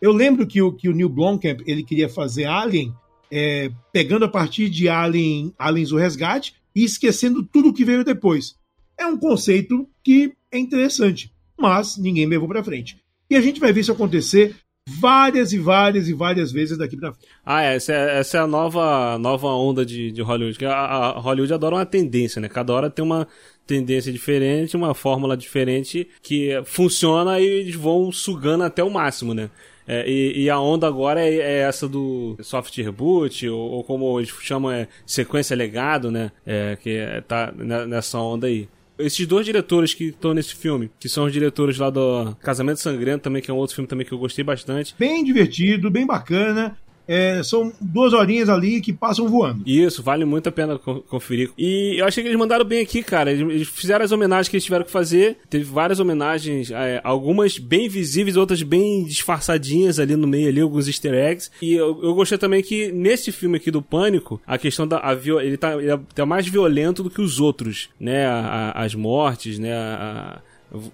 Eu 0.00 0.12
lembro 0.12 0.46
que 0.46 0.60
o, 0.60 0.72
que 0.72 0.88
o 0.88 0.92
Neil 0.92 1.08
Blomkamp 1.08 1.60
ele 1.66 1.82
queria 1.82 2.08
fazer 2.08 2.44
Alien, 2.44 2.94
é, 3.30 3.70
pegando 3.92 4.24
a 4.24 4.28
partir 4.28 4.68
de 4.68 4.88
Alien, 4.88 5.54
Aliens 5.58 5.92
o 5.92 5.96
Resgate 5.96 6.54
e 6.74 6.84
esquecendo 6.84 7.42
tudo 7.42 7.72
que 7.72 7.84
veio 7.84 8.04
depois. 8.04 8.56
É 8.98 9.06
um 9.06 9.16
conceito 9.16 9.88
que 10.02 10.34
é 10.50 10.58
interessante, 10.58 11.32
mas 11.58 11.96
ninguém 11.96 12.26
levou 12.26 12.48
para 12.48 12.62
frente. 12.62 13.00
E 13.30 13.36
a 13.36 13.40
gente 13.40 13.58
vai 13.58 13.72
ver 13.72 13.80
isso 13.80 13.92
acontecer 13.92 14.54
várias 14.88 15.52
e 15.52 15.58
várias 15.58 16.08
e 16.08 16.12
várias 16.12 16.52
vezes 16.52 16.76
daqui 16.76 16.96
pra 16.96 17.12
frente. 17.12 17.28
Ah, 17.44 17.62
é, 17.62 17.76
essa 17.76 17.92
é, 17.92 18.18
essa 18.18 18.38
é 18.38 18.40
a 18.40 18.46
nova, 18.46 19.18
nova 19.18 19.48
onda 19.48 19.84
de, 19.84 20.12
de 20.12 20.22
Hollywood. 20.22 20.58
Que 20.58 20.64
a, 20.64 20.74
a 20.74 21.18
Hollywood 21.18 21.52
adora 21.54 21.76
uma 21.76 21.86
tendência, 21.86 22.40
né? 22.40 22.48
Cada 22.48 22.72
hora 22.72 22.90
tem 22.90 23.04
uma 23.04 23.26
tendência 23.66 24.12
diferente, 24.12 24.76
uma 24.76 24.94
fórmula 24.94 25.36
diferente 25.36 26.06
que 26.22 26.50
funciona 26.64 27.40
e 27.40 27.46
eles 27.46 27.74
vão 27.74 28.12
sugando 28.12 28.64
até 28.64 28.84
o 28.84 28.90
máximo, 28.90 29.32
né? 29.32 29.50
É, 29.86 30.08
e, 30.08 30.44
e, 30.44 30.50
a 30.50 30.58
onda 30.58 30.86
agora 30.86 31.20
é, 31.20 31.34
é, 31.34 31.58
essa 31.58 31.86
do 31.86 32.38
soft 32.40 32.74
reboot, 32.78 33.46
ou, 33.48 33.70
ou 33.70 33.84
como 33.84 34.18
eles 34.18 34.30
chamam, 34.40 34.70
é 34.70 34.88
sequência 35.04 35.54
legado, 35.54 36.10
né? 36.10 36.32
É, 36.46 36.76
que 36.80 36.90
é, 36.96 37.20
tá 37.20 37.52
nessa 37.52 38.18
onda 38.18 38.46
aí. 38.46 38.66
Esses 38.98 39.26
dois 39.26 39.44
diretores 39.44 39.92
que 39.92 40.04
estão 40.04 40.32
nesse 40.32 40.54
filme, 40.54 40.90
que 41.00 41.08
são 41.08 41.24
os 41.24 41.32
diretores 41.32 41.78
lá 41.78 41.90
do 41.90 42.34
Casamento 42.40 42.80
Sangrento 42.80 43.22
também, 43.22 43.42
que 43.42 43.50
é 43.50 43.54
um 43.54 43.56
outro 43.56 43.74
filme 43.74 43.88
também 43.88 44.06
que 44.06 44.12
eu 44.12 44.18
gostei 44.18 44.44
bastante. 44.44 44.94
Bem 44.98 45.24
divertido, 45.24 45.90
bem 45.90 46.06
bacana. 46.06 46.76
É, 47.06 47.42
são 47.42 47.72
duas 47.80 48.12
horinhas 48.12 48.48
ali 48.48 48.80
que 48.80 48.92
passam 48.92 49.28
voando. 49.28 49.62
Isso, 49.66 50.02
vale 50.02 50.24
muito 50.24 50.48
a 50.48 50.52
pena 50.52 50.78
conferir. 50.78 51.50
E 51.56 51.96
eu 51.98 52.06
achei 52.06 52.22
que 52.22 52.28
eles 52.28 52.38
mandaram 52.38 52.64
bem 52.64 52.80
aqui, 52.80 53.02
cara. 53.02 53.30
Eles 53.30 53.68
fizeram 53.68 54.04
as 54.04 54.12
homenagens 54.12 54.48
que 54.48 54.56
eles 54.56 54.64
tiveram 54.64 54.84
que 54.84 54.90
fazer. 54.90 55.38
Teve 55.48 55.64
várias 55.64 56.00
homenagens, 56.00 56.70
é, 56.70 57.00
algumas 57.04 57.58
bem 57.58 57.88
visíveis, 57.88 58.36
outras 58.36 58.62
bem 58.62 59.04
disfarçadinhas 59.04 59.98
ali 59.98 60.16
no 60.16 60.26
meio, 60.26 60.48
ali, 60.48 60.60
alguns 60.60 60.88
easter 60.88 61.14
eggs. 61.14 61.50
E 61.60 61.74
eu, 61.74 62.00
eu 62.02 62.14
gostei 62.14 62.38
também 62.38 62.62
que 62.62 62.90
nesse 62.90 63.30
filme 63.32 63.56
aqui 63.56 63.70
do 63.70 63.82
Pânico, 63.82 64.40
a 64.46 64.56
questão 64.58 64.86
da. 64.86 64.98
A, 64.98 65.12
ele, 65.42 65.56
tá, 65.56 65.74
ele 65.76 65.90
é 65.90 66.24
mais 66.24 66.46
violento 66.46 67.02
do 67.02 67.10
que 67.10 67.20
os 67.20 67.40
outros, 67.40 67.88
né? 68.00 68.26
A, 68.26 68.72
a, 68.74 68.84
as 68.84 68.94
mortes, 68.94 69.58
né? 69.58 69.72
A, 69.74 70.40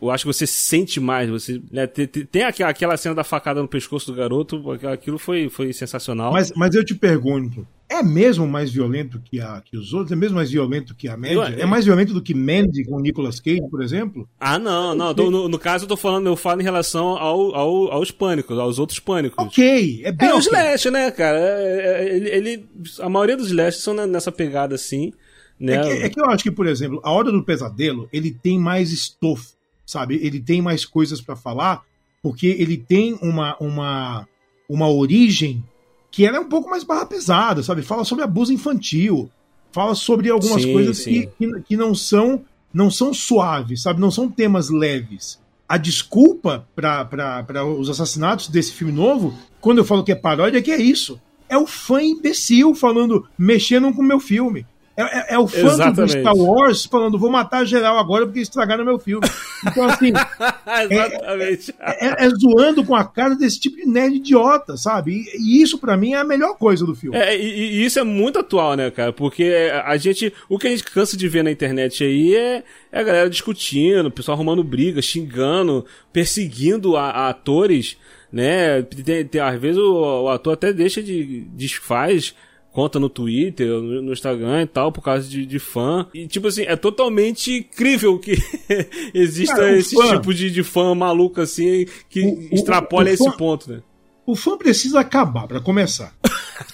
eu 0.03 0.11
acho 0.11 0.25
que 0.25 0.33
você 0.33 0.47
sente 0.47 1.01
mais. 1.01 1.29
Você, 1.31 1.61
né, 1.71 1.87
tem, 1.87 2.07
tem 2.07 2.43
aquela 2.43 2.97
cena 2.97 3.15
da 3.15 3.25
facada 3.25 3.63
no 3.63 3.69
pescoço 3.69 4.11
do 4.11 4.17
garoto, 4.17 4.63
aquilo 4.93 5.19
foi, 5.19 5.49
foi 5.49 5.73
sensacional. 5.73 6.33
Mas, 6.33 6.53
mas 6.55 6.75
eu 6.75 6.85
te 6.85 6.95
pergunto, 6.95 7.67
é 7.89 8.03
mesmo 8.03 8.47
mais 8.47 8.71
violento 8.71 9.21
que, 9.25 9.41
a, 9.41 9.61
que 9.65 9.77
os 9.77 9.93
outros? 9.93 10.13
É 10.13 10.17
mesmo 10.17 10.37
mais 10.37 10.51
violento 10.51 10.95
que 10.95 11.09
a 11.09 11.17
média? 11.17 11.35
Eu- 11.37 11.43
É 11.43 11.67
mais 11.67 11.85
violento 11.85 12.13
do 12.13 12.23
que 12.23 12.35
Mandy 12.35 12.85
com 12.85 12.97
o 12.97 13.01
Nicolas 13.01 13.41
Cage, 13.41 13.63
por 13.71 13.83
exemplo? 13.83 14.29
Ah, 14.39 14.59
não, 14.59 14.95
não. 14.95 15.13
no, 15.15 15.49
no 15.49 15.59
caso, 15.59 15.85
eu 15.85 15.89
tô 15.89 15.97
falando, 15.97 16.27
eu 16.27 16.37
falo 16.37 16.61
em 16.61 16.65
relação 16.65 17.09
ao, 17.19 17.55
ao- 17.55 17.93
aos 17.93 18.11
pânicos, 18.11 18.59
aos 18.59 18.79
outros 18.79 19.01
pânicos. 19.01 19.45
Ok, 19.45 20.03
é 20.05 20.13
bem 20.13 20.29
É 20.29 20.35
o 20.35 20.37
ok. 20.39 20.47
Slash, 20.49 20.91
né, 20.91 21.11
cara? 21.11 21.39
É- 21.39 22.05
é- 22.09 22.17
ele, 22.17 22.29
ele- 22.31 22.69
a 23.01 23.09
maioria 23.09 23.37
dos 23.37 23.47
Slash 23.49 23.79
são 23.81 23.95
nessa 24.07 24.31
pegada 24.31 24.75
assim, 24.75 25.13
né? 25.59 25.75
É 25.75 25.83
que, 25.83 26.03
é 26.05 26.09
que 26.11 26.21
eu 26.21 26.27
acho 26.27 26.43
que, 26.45 26.51
por 26.51 26.67
exemplo, 26.67 27.01
a 27.03 27.11
Hora 27.11 27.33
do 27.33 27.43
Pesadelo, 27.45 28.09
ele 28.13 28.31
tem 28.31 28.59
mais 28.59 28.93
estofo, 28.93 29.53
sabe? 29.91 30.19
Ele 30.23 30.41
tem 30.41 30.63
mais 30.63 30.85
coisas 30.85 31.21
pra 31.21 31.37
falar, 31.37 31.83
porque 32.23 32.47
ele 32.47 32.77
tem 32.77 33.19
uma, 33.21 33.57
uma, 33.59 34.29
uma 34.69 34.89
origem 34.89 35.65
que 36.11 36.25
ela 36.25 36.37
é 36.37 36.41
um 36.41 36.49
pouco 36.49 36.69
mais 36.69 36.85
barra 36.85 37.07
pesada, 37.07 37.63
sabe? 37.63 37.83
Fala 37.83 38.05
sobre 38.05 38.25
abuso 38.25 38.53
infantil, 38.53 39.31
fala 39.73 39.95
sobre 39.95 40.29
algumas 40.31 40.63
Sim, 40.63 40.73
coisas 40.73 40.99
sim. 40.99 41.13
que, 41.13 41.27
que, 41.39 41.61
que 41.63 41.77
não 41.77 41.95
são 41.95 42.45
não 42.73 42.89
são 42.89 43.13
suaves, 43.13 43.83
sabe? 43.83 44.01
Não 44.01 44.11
são 44.11 44.29
temas 44.29 44.71
leves. 44.71 45.41
A 45.69 45.77
desculpa 45.77 46.67
para 46.75 47.65
os 47.65 47.91
assassinatos 47.91 48.49
desse 48.49 48.73
filme 48.73 48.93
novo, 48.93 49.35
quando 49.61 49.79
eu 49.79 49.85
falo 49.85 50.05
que 50.05 50.13
é 50.13 50.17
paródia, 50.17 50.59
é 50.59 50.63
que 50.63 50.71
é 50.71 50.81
isso. 50.81 51.21
É 51.49 51.59
o 51.59 51.67
fã 51.67 52.01
imbecil 52.01 52.75
falando, 52.75 53.27
mexendo 53.37 53.93
com 53.93 54.03
o 54.03 54.05
meu 54.05 54.21
filme. 54.21 54.65
É, 54.97 55.03
é- 55.03 55.35
é 55.35 55.39
o 55.39 55.47
fã 55.47 55.63
do 55.63 55.69
Exatamente. 55.69 56.21
Star 56.21 56.37
Wars 56.37 56.85
falando, 56.85 57.19
vou 57.19 57.31
matar 57.31 57.65
geral 57.65 57.97
agora 57.99 58.27
porque 58.27 58.41
estragaram 58.41 58.85
meu 58.85 58.99
filme. 58.99 59.27
Então, 59.67 59.85
assim, 59.85 60.13
Exatamente. 60.91 61.75
é, 61.81 62.27
é 62.27 62.29
zoando 62.31 62.85
com 62.85 62.95
a 62.95 63.05
cara 63.05 63.35
desse 63.35 63.59
tipo 63.61 63.77
de 63.77 63.87
nerd 63.87 64.17
idiota, 64.17 64.77
sabe? 64.77 65.13
E, 65.13 65.59
e 65.59 65.63
isso, 65.63 65.79
pra 65.79 65.97
mim, 65.97 66.13
é 66.13 66.17
a 66.19 66.25
melhor 66.25 66.57
coisa 66.57 66.85
do 66.85 66.95
filme. 66.95 67.17
É, 67.17 67.37
e, 67.39 67.81
e 67.81 67.85
isso 67.85 67.99
é 67.99 68.05
muito 68.05 68.39
atual, 68.39 68.75
né, 68.75 68.91
cara? 68.91 69.13
Porque 69.13 69.71
a 69.85 69.97
gente. 69.97 70.33
O 70.49 70.59
que 70.59 70.67
a 70.67 70.71
gente 70.71 70.85
cansa 70.85 71.17
de 71.17 71.29
ver 71.29 71.45
na 71.45 71.51
internet 71.51 72.03
aí 72.05 72.35
é, 72.35 72.63
é 72.93 73.01
a 73.01 73.03
galera 73.03 73.31
discutindo, 73.31 74.07
o 74.07 74.11
pessoal 74.11 74.35
arrumando 74.37 74.63
briga, 74.65 75.01
xingando, 75.01 75.85
perseguindo 76.13 76.97
a, 76.97 77.11
a 77.11 77.29
atores, 77.31 77.97
né? 78.33 78.83
Tem, 78.83 79.25
tem- 79.25 79.41
às 79.41 79.59
vezes 79.61 79.79
o, 79.79 80.25
o 80.25 80.29
ator 80.29 80.55
até 80.55 80.73
deixa 80.73 81.03
de. 81.03 81.47
desfaz 81.55 82.35
conta 82.73 82.99
no 83.01 83.09
Twitter, 83.09 83.69
no, 83.69 84.13
Instagram 84.13 84.63
e 84.63 84.67
tal, 84.67 84.93
por 84.93 85.03
causa 85.03 85.29
de, 85.29 85.45
de 85.45 85.59
fã. 85.59 86.07
E, 86.15 86.27
tipo 86.27 86.47
assim, 86.49 86.63
é 86.63 86.77
totalmente 86.77 87.53
incrível 87.59 88.19
que 88.19 88.33
exista 89.15 89.57
Cara, 89.57 89.73
o 89.73 89.77
esse 89.77 89.95
fã- 89.97 90.17
tipo 90.17 90.33
de, 90.35 90.51
de 90.51 90.63
fã 90.63 90.95
maluco 90.95 91.41
assim, 91.41 91.87
que 92.09 92.21
O- 92.23 92.35
o- 92.35 92.55
extrapola 92.55 93.05
o 93.07 93.09
esse 93.09 93.25
fã- 93.25 93.37
ponto, 93.37 93.71
né? 93.73 93.81
O 94.27 94.37
fã 94.37 94.57
precisa 94.57 95.01
acabar, 95.01 95.49
pra 95.49 95.61
começar. 95.61 96.15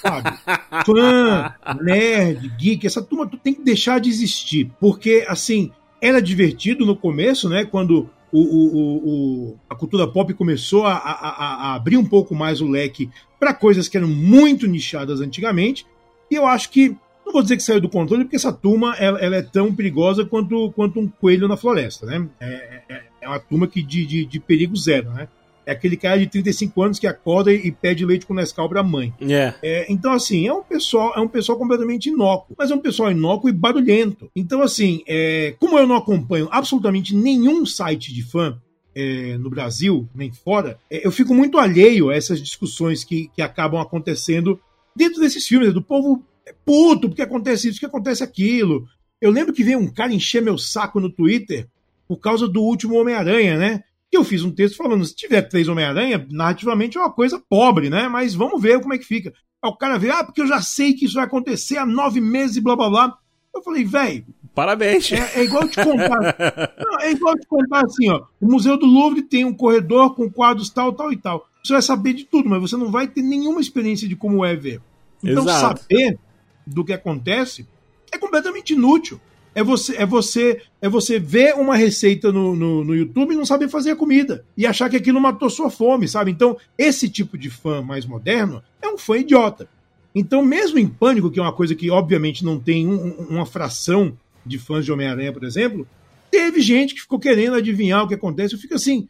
Sabe? 0.03 0.37
Fã, 0.85 1.55
nerd, 1.81 2.49
geek, 2.59 2.87
essa 2.87 3.01
turma 3.01 3.27
tu 3.27 3.37
tem 3.39 3.55
que 3.55 3.63
deixar 3.63 3.99
de 4.01 4.11
existir. 4.11 4.71
Porque, 4.81 5.25
assim, 5.29 5.71
era 6.03 6.21
divertido 6.21 6.85
no 6.85 6.95
começo, 6.97 7.49
né? 7.49 7.65
Quando 7.65 8.11
o, 8.41 8.77
o- 8.77 9.09
o- 9.51 9.59
a 9.69 9.75
cultura 9.75 10.07
pop 10.07 10.33
começou 10.35 10.85
a, 10.87 10.93
a- 10.95 11.29
a- 11.29 11.55
a 11.71 11.75
abrir 11.75 11.97
um 11.97 12.05
pouco 12.05 12.35
mais 12.35 12.61
o 12.61 12.69
leque 12.69 13.09
para 13.39 13.53
coisas 13.55 13.89
que 13.89 13.97
eram 13.97 14.09
muito 14.09 14.67
nichadas 14.67 15.21
antigamente. 15.21 15.87
E 16.31 16.35
eu 16.35 16.47
acho 16.47 16.71
que, 16.71 16.89
não 17.25 17.33
vou 17.33 17.43
dizer 17.43 17.57
que 17.57 17.63
saiu 17.63 17.81
do 17.81 17.89
controle, 17.89 18.25
porque 18.25 18.37
essa 18.37 18.53
turma 18.53 18.95
ela, 18.99 19.19
ela 19.21 19.37
é 19.37 19.43
tão 19.43 19.75
perigosa 19.75 20.25
quanto, 20.25 20.73
quanto 20.73 20.99
um 21.01 21.09
coelho 21.09 21.47
na 21.49 21.57
floresta, 21.57 22.07
né? 22.07 22.27
É, 22.41 22.83
é- 22.89 23.03
é 23.23 23.29
uma 23.29 23.41
turma 23.41 23.67
que 23.67 23.83
de, 23.83 24.07
de, 24.07 24.25
de 24.25 24.39
perigo 24.41 24.77
zero, 24.77 25.11
né? 25.11 25.29
É 25.67 25.73
aquele 25.73 25.97
cara 25.97 26.17
de 26.19 26.29
35 26.29 26.81
anos 26.81 26.99
que 26.99 27.09
acorda 27.09 27.53
e 27.53 27.73
pede 27.73 28.07
leite 28.07 28.25
com 28.25 28.33
Nescau 28.33 28.69
pra 28.69 28.85
mãe. 28.85 29.13
É. 29.21 29.53
É, 29.61 29.93
então, 29.93 30.13
assim, 30.13 30.47
é 30.47 30.53
um 30.53 30.63
pessoal, 30.63 31.13
é 31.17 31.21
um 31.21 31.27
pessoal 31.27 31.59
completamente 31.59 32.09
inócuo, 32.09 32.55
mas 32.57 32.71
é 32.71 32.75
um 32.75 32.81
pessoal 32.81 33.11
inócuo 33.11 33.51
e 33.51 33.53
barulhento. 33.53 34.31
Então, 34.35 34.63
assim, 34.63 35.03
é, 35.09 35.57
como 35.59 35.77
eu 35.77 35.87
não 35.87 35.97
acompanho 35.97 36.49
absolutamente 36.53 37.17
nenhum 37.17 37.67
site 37.67 38.15
de 38.15 38.23
fã 38.23 38.57
é, 38.95 39.37
no 39.39 39.51
Brasil, 39.51 40.09
nem 40.15 40.33
fora, 40.33 40.79
é, 40.89 41.05
eu 41.05 41.11
fico 41.11 41.35
muito 41.35 41.59
alheio 41.59 42.11
a 42.11 42.15
essas 42.15 42.41
discussões 42.41 43.03
que, 43.03 43.29
que 43.35 43.43
acabam 43.43 43.81
acontecendo 43.81 44.61
dentro 44.95 45.21
desses 45.21 45.47
filmes, 45.47 45.75
do 45.75 45.83
povo 45.83 46.25
puto, 46.65 47.09
porque 47.09 47.23
acontece 47.23 47.69
isso, 47.69 47.77
porque 47.77 47.87
acontece 47.87 48.23
aquilo. 48.23 48.87
Eu 49.21 49.31
lembro 49.31 49.53
que 49.53 49.65
veio 49.65 49.79
um 49.79 49.93
cara 49.93 50.15
encher 50.15 50.41
meu 50.41 50.57
saco 50.57 51.01
no 51.01 51.11
Twitter 51.11 51.67
por 52.07 52.19
causa 52.19 52.47
do 52.47 52.63
último 52.63 52.99
Homem-Aranha, 52.99 53.59
né? 53.59 53.85
Que 54.11 54.17
eu 54.17 54.25
fiz 54.25 54.43
um 54.45 54.51
texto 54.51 54.77
falando, 54.77 55.05
se 55.05 55.15
tiver 55.15 55.43
três 55.43 55.69
Homem-Aranha, 55.69 56.27
narrativamente 56.31 56.97
é 56.97 57.01
uma 57.01 57.13
coisa 57.13 57.43
pobre, 57.49 57.91
né? 57.91 58.09
Mas 58.09 58.35
vamos 58.35 58.61
ver 58.61 58.81
como 58.81 58.95
é 58.95 58.99
que 58.99 59.05
fica. 59.05 59.33
Aí 59.63 59.71
o 59.71 59.77
cara 59.77 59.99
vê, 59.99 60.11
ah, 60.11 60.25
porque 60.25 60.41
eu 60.41 60.47
já 60.47 60.61
sei 60.61 60.93
que 60.95 61.07
isso 61.07 61.15
vai 61.15 61.25
acontecer 61.25 61.77
há 61.77 61.87
nove 61.87 62.21
meses 62.21 62.57
e 62.57 62.61
blá 62.61 62.77
blá 62.77 62.89
blá. 62.89 63.19
Eu 63.55 63.63
falei, 63.63 63.85
velho, 63.85 64.27
Parabéns. 64.55 65.13
é, 65.13 65.41
é 65.41 65.45
igual 65.45 65.69
te 65.69 65.77
contar. 65.83 66.19
Não, 66.79 67.01
é 67.01 67.11
igual 67.11 67.35
te 67.35 67.47
contar 67.47 67.85
assim, 67.85 68.09
ó. 68.11 68.25
O 68.41 68.47
Museu 68.47 68.79
do 68.79 68.87
Louvre 68.87 69.23
tem 69.23 69.45
um 69.45 69.55
corredor 69.55 70.15
com 70.15 70.31
quadros 70.31 70.71
tal, 70.71 70.93
tal 70.93 71.13
e 71.13 71.17
tal. 71.17 71.47
Você 71.63 71.73
vai 71.73 71.83
saber 71.83 72.13
de 72.15 72.25
tudo, 72.25 72.49
mas 72.49 72.61
você 72.61 72.77
não 72.77 72.91
vai 72.93 73.09
ter 73.09 73.23
nenhuma 73.23 73.61
experiência 73.61 74.09
de 74.09 74.15
como 74.15 74.45
é 74.45 74.55
ver. 74.55 74.81
Então, 75.23 75.43
Exato. 75.43 75.81
saber 75.83 76.19
do 76.67 76.85
que 76.85 76.93
acontece 76.93 77.67
é 78.13 78.17
completamente 78.17 78.73
inútil. 78.73 79.21
É 79.57 79.65
você, 79.65 79.97
é 79.97 80.05
você, 80.05 80.61
é 80.83 80.89
você 80.89 81.19
ver 81.19 81.55
uma 81.55 81.75
receita 81.75 82.31
no, 82.31 82.55
no, 82.55 82.85
no 82.85 82.95
YouTube 82.95 83.33
e 83.33 83.37
não 83.39 83.47
saber 83.47 83.71
fazer 83.71 83.93
a 83.93 83.97
comida. 83.97 84.45
E 84.55 84.67
achar 84.67 84.91
que 84.91 84.97
aquilo 84.97 85.19
matou 85.19 85.49
sua 85.49 85.71
fome, 85.71 86.07
sabe? 86.07 86.31
Então, 86.31 86.59
esse 86.77 87.09
tipo 87.09 87.39
de 87.39 87.49
fã 87.49 87.81
mais 87.81 88.05
moderno 88.05 88.63
é 88.83 88.89
um 88.89 88.99
fã 88.99 89.17
idiota. 89.17 89.67
Então, 90.15 90.45
mesmo 90.45 90.79
em 90.79 90.87
Pânico, 90.87 91.31
que 91.31 91.39
é 91.41 91.43
uma 91.43 91.55
coisa 91.55 91.75
que 91.75 91.89
obviamente 91.91 92.45
não 92.45 92.61
tem 92.61 92.87
um- 92.87 93.07
um- 93.07 93.27
uma 93.31 93.47
fração 93.47 94.15
de 94.45 94.59
fãs 94.59 94.85
de 94.85 94.93
Homem-Aranha, 94.93 95.33
por 95.33 95.43
exemplo, 95.43 95.89
teve 96.31 96.61
gente 96.61 96.95
que 96.95 97.01
ficou 97.01 97.19
querendo 97.19 97.57
adivinhar 97.57 98.05
o 98.05 98.09
que 98.09 98.15
acontece. 98.15 98.55
Eu 98.55 98.61
fico 98.61 98.75
assim, 98.75 99.09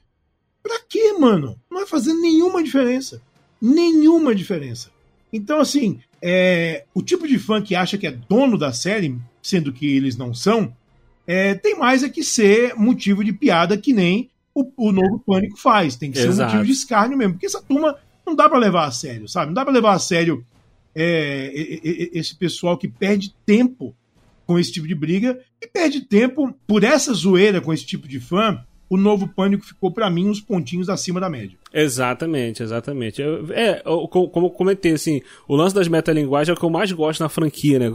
pra 0.62 0.78
quê, 0.88 1.12
mano? 1.18 1.56
Não 1.68 1.78
vai 1.78 1.86
fazer 1.88 2.12
nenhuma 2.14 2.62
diferença. 2.62 3.20
Nenhuma 3.60 4.32
diferença. 4.32 4.90
Então, 5.32 5.58
assim, 5.60 5.98
é, 6.22 6.84
o 6.94 7.02
tipo 7.02 7.26
de 7.26 7.36
fã 7.36 7.60
que 7.60 7.74
acha 7.74 7.98
que 7.98 8.06
é 8.06 8.12
dono 8.28 8.56
da 8.56 8.72
série, 8.72 9.16
sendo 9.46 9.72
que 9.72 9.86
eles 9.86 10.16
não 10.16 10.34
são, 10.34 10.74
é, 11.26 11.54
tem 11.54 11.76
mais 11.76 12.02
é 12.02 12.08
que 12.08 12.22
ser 12.22 12.74
motivo 12.74 13.24
de 13.24 13.32
piada 13.32 13.76
que 13.76 13.92
nem 13.92 14.30
o, 14.54 14.70
o 14.76 14.92
novo 14.92 15.18
Pânico 15.18 15.56
faz. 15.56 15.96
Tem 15.96 16.10
que 16.10 16.18
ser 16.18 16.28
um 16.28 16.30
Exato. 16.30 16.52
motivo 16.52 16.66
de 16.66 16.72
escárnio 16.72 17.18
mesmo. 17.18 17.34
Porque 17.34 17.46
essa 17.46 17.62
turma 17.62 17.96
não 18.26 18.34
dá 18.34 18.48
pra 18.48 18.58
levar 18.58 18.86
a 18.86 18.90
sério, 18.90 19.28
sabe? 19.28 19.46
Não 19.46 19.54
dá 19.54 19.64
pra 19.64 19.72
levar 19.72 19.92
a 19.92 19.98
sério 19.98 20.44
é, 20.94 21.50
esse 22.12 22.34
pessoal 22.34 22.76
que 22.76 22.88
perde 22.88 23.34
tempo 23.44 23.94
com 24.46 24.58
esse 24.58 24.72
tipo 24.72 24.86
de 24.86 24.94
briga 24.94 25.38
e 25.60 25.66
perde 25.66 26.00
tempo 26.00 26.54
por 26.66 26.84
essa 26.84 27.12
zoeira 27.12 27.60
com 27.60 27.72
esse 27.72 27.84
tipo 27.84 28.08
de 28.08 28.18
fã. 28.18 28.64
O 28.88 28.96
novo 28.96 29.26
Pânico 29.26 29.64
ficou 29.64 29.90
pra 29.90 30.08
mim 30.08 30.28
uns 30.28 30.40
pontinhos 30.40 30.88
acima 30.88 31.18
da 31.20 31.28
média. 31.28 31.56
Exatamente, 31.72 32.62
exatamente. 32.62 33.20
É, 33.52 33.82
como 34.10 34.46
eu 34.46 34.50
comentei, 34.50 34.92
assim, 34.92 35.20
o 35.48 35.56
lance 35.56 35.74
das 35.74 35.88
metalinguagens 35.88 36.50
é 36.50 36.52
o 36.52 36.56
que 36.56 36.64
eu 36.64 36.70
mais 36.70 36.92
gosto 36.92 37.20
na 37.20 37.28
franquia, 37.28 37.78
né? 37.78 37.92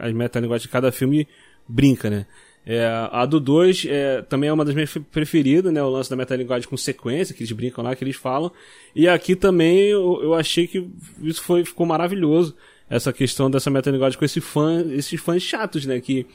As 0.00 0.12
metalinguagens 0.12 0.62
de 0.62 0.68
cada 0.68 0.90
filme 0.90 1.26
brinca, 1.68 2.10
né? 2.10 2.26
É, 2.64 2.86
a 3.10 3.26
do 3.26 3.40
2 3.40 3.86
é, 3.88 4.22
também 4.22 4.48
é 4.48 4.52
uma 4.52 4.64
das 4.64 4.74
minhas 4.74 4.90
fe- 4.90 5.00
preferidas, 5.00 5.72
né? 5.72 5.82
O 5.82 5.88
lance 5.88 6.08
da 6.10 6.14
metalinguagem 6.16 6.68
com 6.68 6.76
sequência, 6.76 7.34
que 7.34 7.42
eles 7.42 7.52
brincam 7.52 7.82
lá, 7.82 7.94
que 7.96 8.04
eles 8.04 8.14
falam. 8.16 8.52
E 8.94 9.08
aqui 9.08 9.34
também 9.34 9.78
eu, 9.88 10.20
eu 10.22 10.34
achei 10.34 10.66
que 10.68 10.88
isso 11.22 11.42
foi, 11.42 11.64
ficou 11.64 11.84
maravilhoso. 11.86 12.54
Essa 12.88 13.12
questão 13.12 13.50
dessa 13.50 13.70
metalinguagem 13.70 14.18
com 14.18 14.24
esse 14.24 14.40
fã, 14.40 14.84
esses 14.92 15.20
fãs 15.20 15.42
chatos, 15.42 15.86
né? 15.86 16.00
Que, 16.00 16.26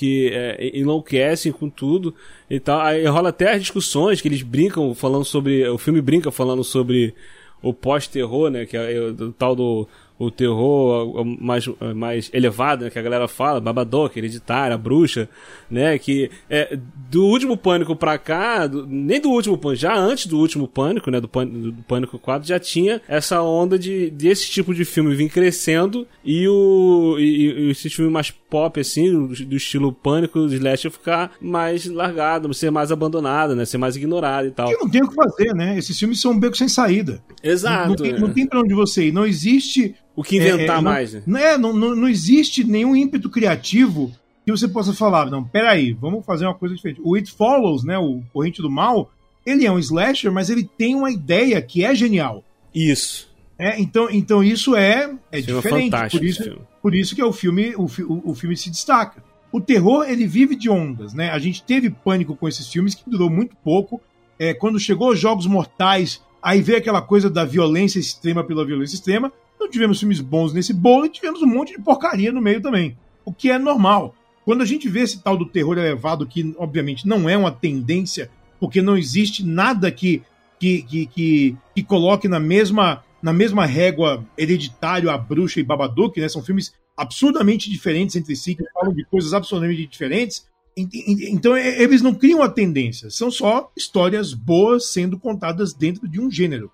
que 0.00 0.30
é, 0.32 0.78
enlouquecem 0.78 1.52
com 1.52 1.68
tudo 1.68 2.14
e 2.48 2.58
tal. 2.58 2.80
Aí 2.80 3.04
rola 3.04 3.28
até 3.28 3.52
as 3.52 3.60
discussões 3.60 4.18
que 4.18 4.28
eles 4.28 4.40
brincam 4.40 4.94
falando 4.94 5.26
sobre. 5.26 5.68
O 5.68 5.76
filme 5.76 6.00
brinca 6.00 6.30
falando 6.30 6.64
sobre 6.64 7.14
o 7.60 7.74
pós-terror, 7.74 8.48
né? 8.48 8.64
Que 8.64 8.78
é 8.78 8.98
o, 8.98 9.10
o 9.10 9.32
tal 9.32 9.54
do 9.54 9.86
o 10.20 10.30
terror 10.30 11.24
mais, 11.40 11.64
mais 11.96 12.30
elevado, 12.34 12.84
né? 12.84 12.90
Que 12.90 12.98
a 12.98 13.02
galera 13.02 13.26
fala, 13.26 13.58
Babadook, 13.60 14.18
Hereditária, 14.18 14.76
Bruxa, 14.76 15.28
né? 15.70 15.98
Que 15.98 16.30
é, 16.48 16.78
do 17.10 17.24
último 17.24 17.56
Pânico 17.56 17.96
pra 17.96 18.18
cá, 18.18 18.66
do- 18.66 18.86
nem 18.86 19.18
do 19.18 19.30
último 19.30 19.56
Pânico, 19.56 19.80
já 19.80 19.96
antes 19.96 20.26
do 20.26 20.38
último 20.38 20.68
Pânico, 20.68 21.10
né? 21.10 21.20
Do 21.20 21.26
Pânico, 21.28 21.58
do 21.72 21.82
Pânico 21.84 22.18
4, 22.18 22.46
já 22.46 22.60
tinha 22.60 23.00
essa 23.08 23.40
onda 23.42 23.78
de 23.78 24.10
desse 24.10 24.50
tipo 24.50 24.74
de 24.74 24.84
filme 24.84 25.14
vir 25.14 25.30
crescendo 25.30 26.06
e 26.24 26.46
o 26.46 27.16
e, 27.18 27.68
e 27.68 27.70
esse 27.70 27.88
filme 27.88 28.10
mais 28.12 28.30
pop, 28.30 28.78
assim, 28.78 29.10
do, 29.10 29.28
do 29.46 29.56
estilo 29.56 29.90
Pânico, 29.92 30.38
o 30.40 30.46
Slash 30.52 30.90
ficar 30.90 31.32
mais 31.40 31.86
largado, 31.86 32.52
ser 32.52 32.70
mais 32.70 32.92
abandonado, 32.92 33.56
né? 33.56 33.64
Ser 33.64 33.78
mais 33.78 33.96
ignorado 33.96 34.46
e 34.48 34.50
tal. 34.50 34.68
Que 34.68 34.76
não 34.76 34.90
tem 34.90 35.02
o 35.02 35.08
que 35.08 35.14
fazer, 35.14 35.54
né? 35.54 35.78
Esses 35.78 35.98
filmes 35.98 36.20
são 36.20 36.32
um 36.32 36.38
beco 36.38 36.56
sem 36.56 36.68
saída. 36.68 37.22
Exato. 37.42 37.88
Não 37.88 37.96
tem, 37.96 38.12
né? 38.12 38.18
não 38.18 38.28
tem 38.30 38.46
pra 38.46 38.60
onde 38.60 38.74
você 38.74 39.06
ir. 39.06 39.12
Não 39.12 39.24
existe. 39.24 39.94
O 40.16 40.22
que 40.22 40.36
inventar 40.36 40.76
é, 40.76 40.78
é, 40.78 40.82
mais, 40.82 41.12
não, 41.14 41.20
né? 41.20 41.24
Não, 41.26 41.38
é, 41.40 41.58
não, 41.58 41.72
não, 41.72 41.96
não 41.96 42.08
existe 42.08 42.64
nenhum 42.64 42.94
ímpeto 42.96 43.30
criativo 43.30 44.12
que 44.44 44.50
você 44.50 44.68
possa 44.68 44.92
falar, 44.92 45.30
não, 45.30 45.44
peraí, 45.44 45.92
vamos 45.92 46.24
fazer 46.24 46.44
uma 46.44 46.54
coisa 46.54 46.74
diferente. 46.74 47.00
O 47.04 47.14
It 47.14 47.30
Follows, 47.30 47.84
né? 47.84 47.98
O 47.98 48.22
Corrente 48.32 48.60
do 48.60 48.70
Mal, 48.70 49.10
ele 49.46 49.66
é 49.66 49.70
um 49.70 49.78
slasher, 49.78 50.32
mas 50.32 50.50
ele 50.50 50.64
tem 50.64 50.94
uma 50.94 51.10
ideia 51.10 51.60
que 51.62 51.84
é 51.84 51.94
genial. 51.94 52.44
Isso. 52.74 53.30
É, 53.58 53.78
então, 53.78 54.08
então 54.10 54.42
isso 54.42 54.74
é, 54.74 55.14
é 55.30 55.42
Filme 55.42 55.60
diferente. 55.60 55.90
fantástico 55.90 56.18
Por 56.18 56.26
isso, 56.26 56.58
por 56.82 56.94
isso 56.94 57.14
que 57.14 57.20
é 57.20 57.24
o 57.24 57.32
filme, 57.32 57.74
o, 57.76 57.84
o, 57.84 58.30
o 58.30 58.34
filme 58.34 58.56
se 58.56 58.70
destaca. 58.70 59.22
O 59.52 59.60
terror, 59.60 60.08
ele 60.08 60.26
vive 60.26 60.54
de 60.54 60.70
ondas, 60.70 61.12
né? 61.12 61.30
A 61.30 61.38
gente 61.38 61.62
teve 61.62 61.90
pânico 61.90 62.36
com 62.36 62.48
esses 62.48 62.68
filmes 62.68 62.94
que 62.94 63.08
durou 63.08 63.28
muito 63.28 63.54
pouco. 63.62 64.00
É, 64.38 64.54
quando 64.54 64.78
chegou 64.78 65.10
os 65.10 65.18
Jogos 65.18 65.46
Mortais, 65.46 66.22
aí 66.42 66.62
veio 66.62 66.78
aquela 66.78 67.02
coisa 67.02 67.28
da 67.28 67.44
violência 67.44 67.98
extrema 67.98 68.42
pela 68.42 68.64
violência 68.64 68.94
extrema. 68.94 69.30
Não 69.60 69.68
tivemos 69.70 70.00
filmes 70.00 70.20
bons 70.20 70.52
nesse 70.54 70.72
bolo 70.72 71.04
e 71.06 71.10
tivemos 71.10 71.42
um 71.42 71.46
monte 71.46 71.76
de 71.76 71.82
porcaria 71.82 72.32
no 72.32 72.40
meio 72.40 72.60
também. 72.62 72.96
O 73.24 73.32
que 73.32 73.50
é 73.50 73.58
normal. 73.58 74.14
Quando 74.44 74.62
a 74.62 74.66
gente 74.66 74.88
vê 74.88 75.00
esse 75.00 75.22
tal 75.22 75.36
do 75.36 75.44
terror 75.44 75.76
elevado, 75.76 76.26
que 76.26 76.54
obviamente 76.58 77.06
não 77.06 77.28
é 77.28 77.36
uma 77.36 77.52
tendência, 77.52 78.30
porque 78.58 78.80
não 78.80 78.96
existe 78.96 79.44
nada 79.44 79.92
que, 79.92 80.22
que, 80.58 80.82
que, 80.82 81.06
que, 81.06 81.56
que 81.74 81.82
coloque 81.84 82.26
na 82.26 82.40
mesma, 82.40 83.04
na 83.22 83.32
mesma 83.32 83.66
régua 83.66 84.24
hereditário 84.36 85.10
a 85.10 85.18
bruxa 85.18 85.60
e 85.60 85.62
Babadook, 85.62 86.18
né? 86.18 86.28
São 86.28 86.42
filmes 86.42 86.72
absurdamente 86.96 87.70
diferentes 87.70 88.16
entre 88.16 88.34
si, 88.34 88.54
que 88.54 88.64
falam 88.72 88.92
de 88.94 89.04
coisas 89.04 89.32
absurdamente 89.34 89.86
diferentes. 89.86 90.46
Ent- 90.76 90.94
ent- 90.94 91.20
Então 91.30 91.56
e- 91.56 91.82
eles 91.82 92.00
não 92.02 92.14
criam 92.14 92.42
a 92.42 92.48
tendência, 92.48 93.10
são 93.10 93.30
só 93.30 93.70
histórias 93.76 94.32
boas 94.32 94.90
sendo 94.90 95.18
contadas 95.18 95.74
dentro 95.74 96.08
de 96.08 96.18
um 96.20 96.30
gênero. 96.30 96.70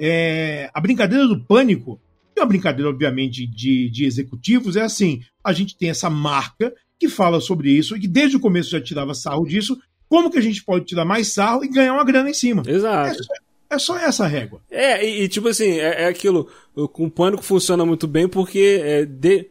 É, 0.00 0.68
a 0.74 0.80
brincadeira 0.80 1.26
do 1.28 1.38
pânico, 1.40 2.00
é 2.40 2.42
uma 2.42 2.48
brincadeira, 2.48 2.88
obviamente, 2.90 3.46
de, 3.46 3.88
de 3.90 4.04
executivos, 4.04 4.76
é 4.76 4.82
assim: 4.82 5.20
a 5.42 5.52
gente 5.52 5.76
tem 5.76 5.90
essa 5.90 6.08
marca 6.10 6.72
que 6.98 7.08
fala 7.08 7.40
sobre 7.40 7.70
isso 7.70 7.96
e 7.96 8.00
que 8.00 8.08
desde 8.08 8.36
o 8.36 8.40
começo 8.40 8.70
já 8.70 8.80
tirava 8.80 9.14
sarro 9.14 9.44
disso. 9.46 9.76
Como 10.08 10.30
que 10.30 10.38
a 10.38 10.42
gente 10.42 10.62
pode 10.62 10.84
tirar 10.84 11.04
mais 11.04 11.32
sarro 11.32 11.64
e 11.64 11.68
ganhar 11.68 11.94
uma 11.94 12.04
grana 12.04 12.30
em 12.30 12.34
cima? 12.34 12.62
É 12.66 12.70
Exato. 12.72 13.24
só, 13.24 13.32
é 13.70 13.78
só 13.78 13.98
essa 13.98 14.26
régua. 14.26 14.60
É, 14.70 15.04
e, 15.04 15.22
e, 15.24 15.28
tipo 15.28 15.48
assim, 15.48 15.70
é, 15.78 16.02
é 16.02 16.06
aquilo. 16.06 16.48
o- 16.76 16.86
Com 16.86 17.06
o 17.06 17.10
pânico 17.10 17.42
funciona 17.42 17.84
muito 17.84 18.06
bem 18.06 18.28
porque, 18.28 18.80
é, 18.82 19.04
de, 19.06 19.48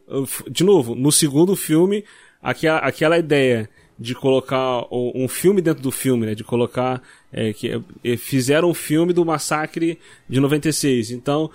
de 0.50 0.64
novo, 0.64 0.96
no 0.96 1.12
segundo 1.12 1.56
filme, 1.56 2.06
aquela, 2.42 2.78
aquela 2.80 3.18
ideia 3.18 3.70
de 4.00 4.16
colocar 4.16 4.86
um 4.92 5.28
filme 5.28 5.62
dentro 5.62 5.82
do 5.84 5.92
filme, 5.92 6.26
né? 6.28 6.36
De 6.36 6.44
colocar. 6.44 7.02
é, 7.32 7.52
que 7.52 7.70
é, 8.04 8.16
fizeram 8.18 8.70
um 8.70 8.74
filme 8.74 9.12
do 9.12 9.26
massacre 9.26 10.00
de 10.30 10.40
96. 10.40 11.12
Então. 11.12 11.50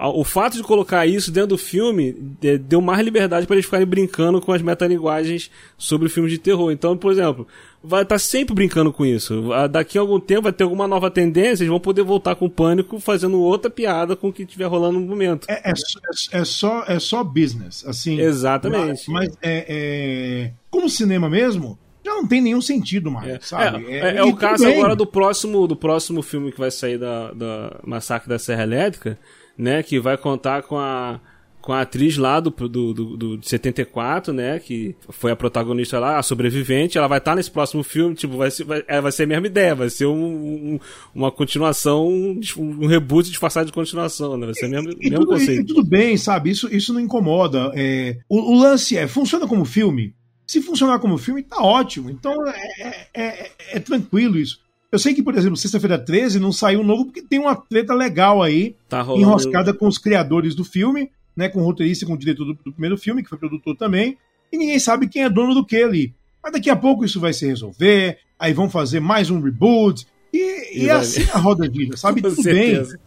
O 0.00 0.22
fato 0.22 0.56
de 0.56 0.62
colocar 0.62 1.06
isso 1.06 1.32
dentro 1.32 1.48
do 1.50 1.58
filme 1.58 2.14
é, 2.42 2.56
deu 2.56 2.80
mais 2.80 3.04
liberdade 3.04 3.46
para 3.46 3.56
eles 3.56 3.64
ficarem 3.64 3.86
brincando 3.86 4.40
com 4.40 4.52
as 4.52 4.62
metalinguagens 4.62 5.50
sobre 5.76 6.08
filmes 6.08 6.30
de 6.32 6.38
terror. 6.38 6.70
Então, 6.70 6.96
por 6.96 7.10
exemplo, 7.10 7.46
vai 7.82 8.02
estar 8.02 8.18
sempre 8.18 8.54
brincando 8.54 8.92
com 8.92 9.04
isso. 9.04 9.44
Daqui 9.70 9.98
a 9.98 10.00
algum 10.00 10.20
tempo 10.20 10.42
vai 10.42 10.52
ter 10.52 10.62
alguma 10.64 10.86
nova 10.86 11.10
tendência, 11.10 11.64
eles 11.64 11.70
vão 11.70 11.80
poder 11.80 12.02
voltar 12.04 12.36
com 12.36 12.46
o 12.46 12.50
pânico 12.50 13.00
fazendo 13.00 13.40
outra 13.40 13.68
piada 13.70 14.14
com 14.14 14.28
o 14.28 14.32
que 14.32 14.42
estiver 14.44 14.66
rolando 14.66 15.00
no 15.00 15.06
momento. 15.06 15.46
É, 15.50 15.70
é 15.70 15.74
só- 15.74 16.00
é 16.32 16.44
só, 16.44 16.84
é 16.86 16.98
só 17.00 17.24
business, 17.24 17.84
assim. 17.86 18.20
Exatamente. 18.20 19.10
Mas, 19.10 19.28
mas 19.28 19.38
é, 19.42 19.64
é, 19.68 20.52
como 20.70 20.88
cinema 20.88 21.28
mesmo, 21.28 21.76
já 22.04 22.14
não 22.14 22.26
tem 22.26 22.40
nenhum 22.40 22.60
sentido 22.62 23.10
mais, 23.10 23.28
É, 23.28 23.38
sabe? 23.40 23.84
é, 23.86 23.98
é 23.98 24.18
e 24.18 24.20
o 24.20 24.26
tudo 24.26 24.36
caso 24.36 24.64
bem. 24.64 24.76
agora 24.78 24.94
do 24.94 25.06
próximo, 25.06 25.66
do 25.66 25.74
próximo 25.74 26.22
filme 26.22 26.52
que 26.52 26.58
vai 26.58 26.70
sair 26.70 26.98
da, 26.98 27.32
da 27.32 27.80
Massacre 27.84 28.28
da 28.28 28.38
Serra 28.38 28.62
Elétrica, 28.62 29.18
né? 29.58 29.82
Que 29.82 29.98
vai 30.00 30.16
contar 30.16 30.62
com 30.62 30.78
a, 30.78 31.20
com 31.60 31.72
a 31.72 31.80
atriz 31.82 32.16
lá 32.16 32.38
do, 32.40 32.50
do, 32.50 32.94
do, 32.94 33.16
do 33.16 33.36
de 33.38 33.48
74, 33.48 34.32
né? 34.32 34.58
Que 34.60 34.94
foi 35.10 35.30
a 35.32 35.36
protagonista 35.36 35.98
lá, 35.98 36.18
a 36.18 36.22
sobrevivente. 36.22 36.96
Ela 36.96 37.08
vai 37.08 37.18
estar 37.18 37.34
nesse 37.34 37.50
próximo 37.50 37.82
filme, 37.82 38.14
tipo, 38.14 38.36
vai 38.36 38.50
ser, 38.50 38.64
vai, 38.64 38.82
é, 38.86 39.00
vai 39.00 39.10
ser 39.12 39.24
a 39.24 39.26
mesma 39.26 39.46
ideia, 39.48 39.74
vai 39.74 39.90
ser 39.90 40.06
um, 40.06 40.74
um- 40.74 40.80
uma 41.14 41.30
continuação, 41.32 42.08
um, 42.08 42.40
um 42.56 42.86
reboot 42.86 43.28
disfarçado 43.28 43.66
de 43.66 43.72
continuação, 43.72 44.36
né? 44.36 44.46
Vai 44.46 44.54
ser 44.54 44.66
o 44.66 44.70
mesmo, 44.70 44.90
E 45.00 45.10
mesmo 45.10 45.24
tudo, 45.26 45.36
e 45.36 45.40
conceito. 45.40 45.66
tudo 45.66 45.84
bem, 45.84 46.16
sabe? 46.16 46.50
Isso, 46.50 46.74
isso 46.74 46.92
não 46.94 47.00
incomoda. 47.00 47.72
É, 47.74 48.16
o, 48.28 48.52
o 48.54 48.58
lance 48.58 48.96
é, 48.96 49.06
funciona 49.08 49.46
como 49.46 49.64
filme? 49.64 50.14
Se 50.46 50.62
funcionar 50.62 50.98
como 50.98 51.18
filme, 51.18 51.42
tá 51.42 51.60
ótimo. 51.62 52.08
Então 52.08 52.32
é, 52.46 52.62
é- 52.80 53.06
é- 53.14 53.50
é 53.72 53.78
tranquilo 53.80 54.38
isso. 54.38 54.60
Eu 54.90 54.98
sei 54.98 55.14
que, 55.14 55.22
por 55.22 55.36
exemplo, 55.36 55.56
sexta-feira 55.56 55.98
13 55.98 56.40
não 56.40 56.50
saiu 56.50 56.82
novo 56.82 57.04
porque 57.06 57.22
tem 57.22 57.38
uma 57.38 57.54
treta 57.54 57.92
legal 57.94 58.42
aí, 58.42 58.74
Tá 58.88 59.04
enroscada 59.16 59.74
com 59.74 59.86
os 59.86 59.98
criadores 59.98 60.54
do 60.54 60.64
filme, 60.64 61.10
né? 61.36 61.48
Com 61.48 61.60
o 61.60 61.64
roteirista 61.64 62.04
e 62.04 62.08
com 62.08 62.14
o 62.14 62.18
diretor 62.18 62.44
do, 62.46 62.54
do 62.54 62.72
primeiro 62.72 62.96
filme, 62.96 63.22
que 63.22 63.28
foi 63.28 63.36
produtor 63.38 63.76
também, 63.76 64.16
e 64.50 64.56
ninguém 64.56 64.78
sabe 64.78 65.08
quem 65.08 65.24
é 65.24 65.28
dono 65.30 65.54
do 65.54 65.64
que 65.64 65.76
ali. 65.76 66.14
Mas 66.42 66.52
daqui 66.52 66.70
a 66.70 66.76
pouco 66.76 67.04
isso 67.04 67.20
vai 67.20 67.32
se 67.34 67.46
resolver, 67.46 68.18
aí 68.38 68.52
vão 68.54 68.70
fazer 68.70 69.00
mais 69.00 69.28
um 69.30 69.40
reboot, 69.40 70.06
e, 70.32 70.78
e 70.78 70.84
E 70.84 70.88
é 70.88 70.92
assim 70.92 71.24
a 71.32 71.38
roda 71.38 71.70
gira, 71.70 71.96
sabe? 71.96 72.22
Com 72.22 72.30
Tudo 72.30 72.42
bem. 72.44 72.54
certeza. 72.74 72.98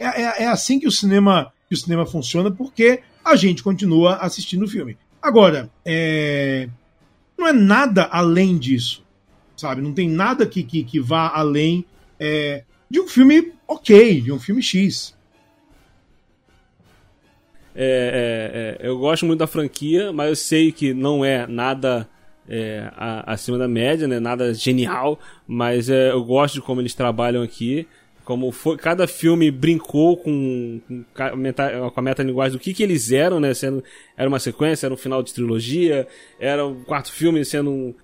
É, 0.00 0.22
é- 0.22 0.42
é 0.44 0.46
assim 0.48 0.78
que 0.80 0.86
o 0.88 0.90
cinema 0.92 1.52
que 1.68 1.74
o 1.74 1.78
cinema 1.78 2.04
funciona, 2.04 2.50
porque 2.50 3.00
a 3.24 3.36
gente 3.36 3.62
continua 3.62 4.16
assistindo 4.16 4.64
o 4.64 4.68
filme. 4.68 4.96
Agora, 5.22 5.70
é, 5.84 6.68
não 7.38 7.46
é 7.46 7.52
nada 7.52 8.08
além 8.10 8.58
disso, 8.58 9.04
sabe? 9.60 9.82
Não 9.82 9.92
tem 9.92 10.08
nada 10.08 10.46
que, 10.46 10.62
que, 10.62 10.82
que 10.82 10.98
vá 11.00 11.28
além 11.34 11.84
é, 12.18 12.64
de 12.90 13.00
um 13.00 13.06
filme 13.06 13.52
ok, 13.68 14.20
de 14.20 14.32
um 14.32 14.38
filme 14.38 14.62
X. 14.62 15.14
É, 17.74 18.78
é, 18.80 18.84
é, 18.84 18.88
eu 18.88 18.98
gosto 18.98 19.24
muito 19.24 19.38
da 19.38 19.46
franquia, 19.46 20.12
mas 20.12 20.28
eu 20.28 20.36
sei 20.36 20.72
que 20.72 20.92
não 20.92 21.24
é 21.24 21.46
nada 21.46 22.08
é, 22.48 22.90
a- 22.96 23.32
acima 23.32 23.56
da 23.56 23.68
média, 23.68 24.08
né? 24.08 24.18
Nada 24.18 24.52
genial, 24.52 25.20
mas 25.46 25.88
é, 25.88 26.10
eu 26.10 26.24
gosto 26.24 26.54
de 26.54 26.60
como 26.62 26.80
eles 26.80 26.94
trabalham 26.94 27.42
aqui. 27.42 27.86
Como 28.30 28.52
foi, 28.52 28.76
cada 28.76 29.08
filme 29.08 29.50
brincou 29.50 30.16
com, 30.16 30.80
com, 30.86 31.04
com 31.90 31.98
a 32.00 32.02
metalinguagem 32.02 32.56
do 32.56 32.62
que, 32.62 32.72
que 32.72 32.80
eles 32.80 33.10
eram, 33.10 33.40
né? 33.40 33.52
Sendo, 33.52 33.82
era 34.16 34.28
uma 34.28 34.38
sequência, 34.38 34.86
era 34.86 34.94
um 34.94 34.96
final 34.96 35.20
de 35.20 35.34
trilogia, 35.34 36.06
era 36.38 36.64
um 36.64 36.84
quarto 36.84 37.10
filme 37.10 37.44
sendo 37.44 37.70
um, 37.70 37.94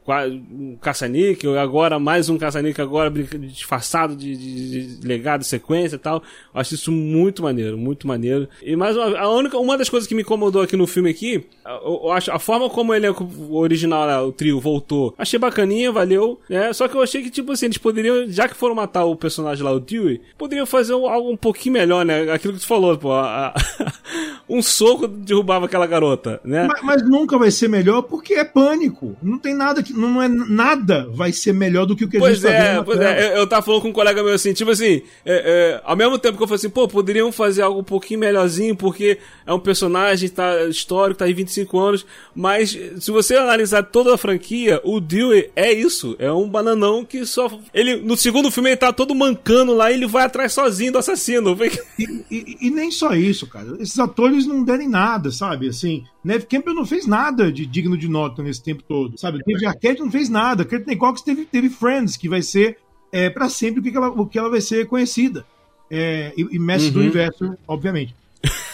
um 0.50 0.76
caça-níquel, 0.80 1.56
agora 1.60 2.00
mais 2.00 2.28
um 2.28 2.36
caça-níquel, 2.36 2.84
agora 2.84 3.08
disfarçado 3.10 4.16
de, 4.16 4.36
de- 4.36 4.96
de 4.96 5.06
legado, 5.06 5.44
sequência 5.44 5.94
e 5.94 5.98
tal. 6.00 6.16
Eu 6.52 6.60
acho 6.60 6.74
isso 6.74 6.90
muito 6.90 7.40
maneiro, 7.40 7.78
muito 7.78 8.08
maneiro. 8.08 8.48
E 8.60 8.74
mais 8.74 8.96
uma, 8.96 9.16
a 9.16 9.30
única, 9.32 9.56
uma 9.58 9.78
das 9.78 9.88
coisas 9.88 10.08
que 10.08 10.14
me 10.14 10.22
incomodou 10.22 10.60
aqui 10.62 10.76
no 10.76 10.88
filme 10.88 11.08
aqui, 11.10 11.44
eu, 11.64 12.00
eu 12.04 12.10
acho 12.10 12.32
a 12.32 12.38
forma 12.40 12.68
como 12.68 12.92
ele, 12.92 13.08
o 13.08 13.54
original, 13.56 14.06
lá, 14.06 14.24
o 14.24 14.32
trio, 14.32 14.58
voltou, 14.58 15.14
achei 15.16 15.38
bacaninha, 15.38 15.92
valeu, 15.92 16.40
né? 16.50 16.72
Só 16.72 16.88
que 16.88 16.96
eu 16.96 17.02
achei 17.02 17.22
que, 17.22 17.30
tipo 17.30 17.52
assim, 17.52 17.66
eles 17.66 17.78
poderiam, 17.78 18.28
já 18.28 18.48
que 18.48 18.56
foram 18.56 18.74
matar 18.74 19.04
o 19.04 19.14
personagem 19.14 19.62
lá, 19.62 19.70
o 19.70 19.78
Dewey, 19.78 20.15
poderiam 20.38 20.66
fazer 20.66 20.94
um- 20.94 21.06
algo 21.08 21.30
um 21.30 21.36
pouquinho 21.36 21.74
melhor, 21.74 22.04
né? 22.04 22.30
Aquilo 22.30 22.54
que 22.54 22.60
tu 22.60 22.66
falou, 22.66 22.96
pô, 22.96 23.12
a- 23.12 23.48
a- 23.48 23.54
um 24.48 24.62
soco 24.62 25.06
derrubava 25.08 25.66
aquela 25.66 25.86
garota, 25.86 26.40
né? 26.44 26.66
Mas, 26.68 26.82
mas 26.82 27.02
nunca 27.08 27.36
vai 27.38 27.50
ser 27.50 27.68
melhor 27.68 28.02
porque 28.02 28.34
é 28.34 28.44
pânico. 28.44 29.16
Não 29.22 29.38
tem 29.38 29.54
nada 29.54 29.82
que. 29.82 29.92
Não 29.92 30.22
é 30.22 30.28
nada 30.28 31.08
vai 31.12 31.32
ser 31.32 31.52
melhor 31.52 31.86
do 31.86 31.96
que 31.96 32.04
o 32.04 32.08
que 32.08 32.16
a 32.16 32.20
Pois 32.20 32.38
gente 32.38 32.42
tá 32.44 32.50
vendo 32.50 32.64
é, 32.66 32.74
na 32.74 32.84
pois 32.84 32.98
tela. 32.98 33.10
é, 33.14 33.32
eu, 33.32 33.36
eu 33.38 33.46
tava 33.46 33.62
falando 33.62 33.82
com 33.82 33.88
um 33.88 33.92
colega 33.92 34.22
meu 34.22 34.34
assim, 34.34 34.52
tipo 34.52 34.70
assim, 34.70 35.02
é, 35.24 35.78
é, 35.78 35.80
ao 35.84 35.96
mesmo 35.96 36.18
tempo 36.18 36.36
que 36.36 36.42
eu 36.42 36.46
falei 36.48 36.56
assim, 36.58 36.70
pô, 36.70 36.86
poderiam 36.88 37.30
fazer 37.32 37.62
algo 37.62 37.80
um 37.80 37.84
pouquinho 37.84 38.20
melhorzinho, 38.20 38.76
porque 38.76 39.18
é 39.46 39.52
um 39.52 39.58
personagem 39.58 40.28
tá, 40.28 40.64
histórico, 40.64 41.18
tá 41.18 41.24
aí 41.24 41.32
25 41.32 41.78
anos, 41.78 42.06
mas 42.34 42.70
se 42.98 43.10
você 43.10 43.36
analisar 43.36 43.82
toda 43.84 44.14
a 44.14 44.18
franquia, 44.18 44.80
o 44.84 45.00
Dewey 45.00 45.50
é 45.56 45.72
isso, 45.72 46.16
é 46.18 46.30
um 46.30 46.48
bananão 46.48 47.04
que 47.04 47.24
só. 47.26 47.50
Ele, 47.74 47.96
no 47.96 48.16
segundo 48.16 48.50
filme, 48.50 48.70
ele 48.70 48.76
tá 48.76 48.92
todo 48.92 49.14
mancando 49.14 49.74
lá 49.74 49.90
e 49.90 49.96
ele 50.06 50.12
vai 50.12 50.24
atrás 50.24 50.52
sozinho 50.52 50.92
do 50.92 50.98
assassino. 50.98 51.56
E, 51.98 52.24
e- 52.30 52.56
e 52.62 52.70
nem 52.70 52.90
só 52.90 53.14
isso, 53.14 53.46
cara. 53.46 53.76
Esses 53.80 53.98
atores 53.98 54.46
não 54.46 54.62
derem 54.64 54.88
nada, 54.88 55.30
sabe? 55.30 55.68
Assim, 55.68 56.04
Neve 56.24 56.46
Campbell 56.46 56.74
não 56.74 56.86
fez 56.86 57.06
nada 57.06 57.50
de 57.52 57.66
digno 57.66 57.96
de 57.96 58.08
nota 58.08 58.42
nesse 58.42 58.62
tempo 58.62 58.82
todo, 58.82 59.18
sabe? 59.18 59.38
David 59.44 59.66
Arquette 59.66 60.00
não 60.00 60.10
fez 60.10 60.28
nada. 60.28 60.64
Courtney 60.64 60.96
Cox 60.96 61.22
teve, 61.22 61.44
teve 61.44 61.68
Friends, 61.68 62.16
que 62.16 62.28
vai 62.28 62.42
ser 62.42 62.78
é, 63.12 63.30
para 63.30 63.48
sempre 63.48 63.80
o 63.80 63.82
que, 63.82 63.96
ela, 63.96 64.08
o 64.08 64.26
que 64.26 64.38
ela 64.38 64.50
vai 64.50 64.60
ser 64.60 64.86
conhecida. 64.86 65.44
É, 65.90 66.32
e, 66.36 66.56
e 66.56 66.58
Mestre 66.58 66.90
do 66.90 66.98
Uhum. 66.98 67.04
Universo, 67.04 67.56
obviamente. 67.68 68.14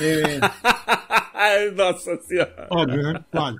É, 0.01 0.41
nossa 1.77 2.17
senhora. 2.23 2.67
óbvio, 2.71 3.03
né? 3.03 3.25
Claro. 3.31 3.57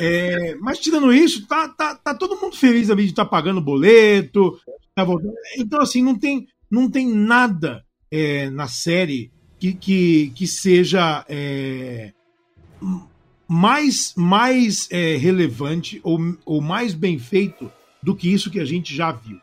É, 0.00 0.56
mas 0.60 0.78
tirando 0.78 1.12
isso, 1.12 1.46
tá, 1.46 1.68
tá, 1.68 1.94
tá 1.94 2.14
todo 2.14 2.40
mundo 2.40 2.56
feliz 2.56 2.90
ali 2.90 3.04
de 3.04 3.10
estar 3.10 3.24
pagando 3.26 3.60
boleto. 3.60 4.58
tá 4.94 5.04
voltando. 5.04 5.34
Então, 5.58 5.80
assim, 5.80 6.02
não 6.02 6.18
tem, 6.18 6.48
não 6.70 6.90
tem 6.90 7.08
nada 7.08 7.84
é, 8.10 8.50
na 8.50 8.68
série 8.68 9.30
que, 9.58 9.72
que, 9.72 10.32
que 10.34 10.46
seja 10.46 11.24
é, 11.28 12.12
mais, 13.48 14.12
mais 14.16 14.88
é, 14.90 15.16
relevante 15.16 16.00
ou, 16.02 16.18
ou 16.44 16.60
mais 16.60 16.94
bem 16.94 17.18
feito 17.18 17.70
do 18.02 18.14
que 18.14 18.32
isso 18.32 18.50
que 18.50 18.60
a 18.60 18.64
gente 18.64 18.94
já 18.94 19.12
viu. 19.12 19.38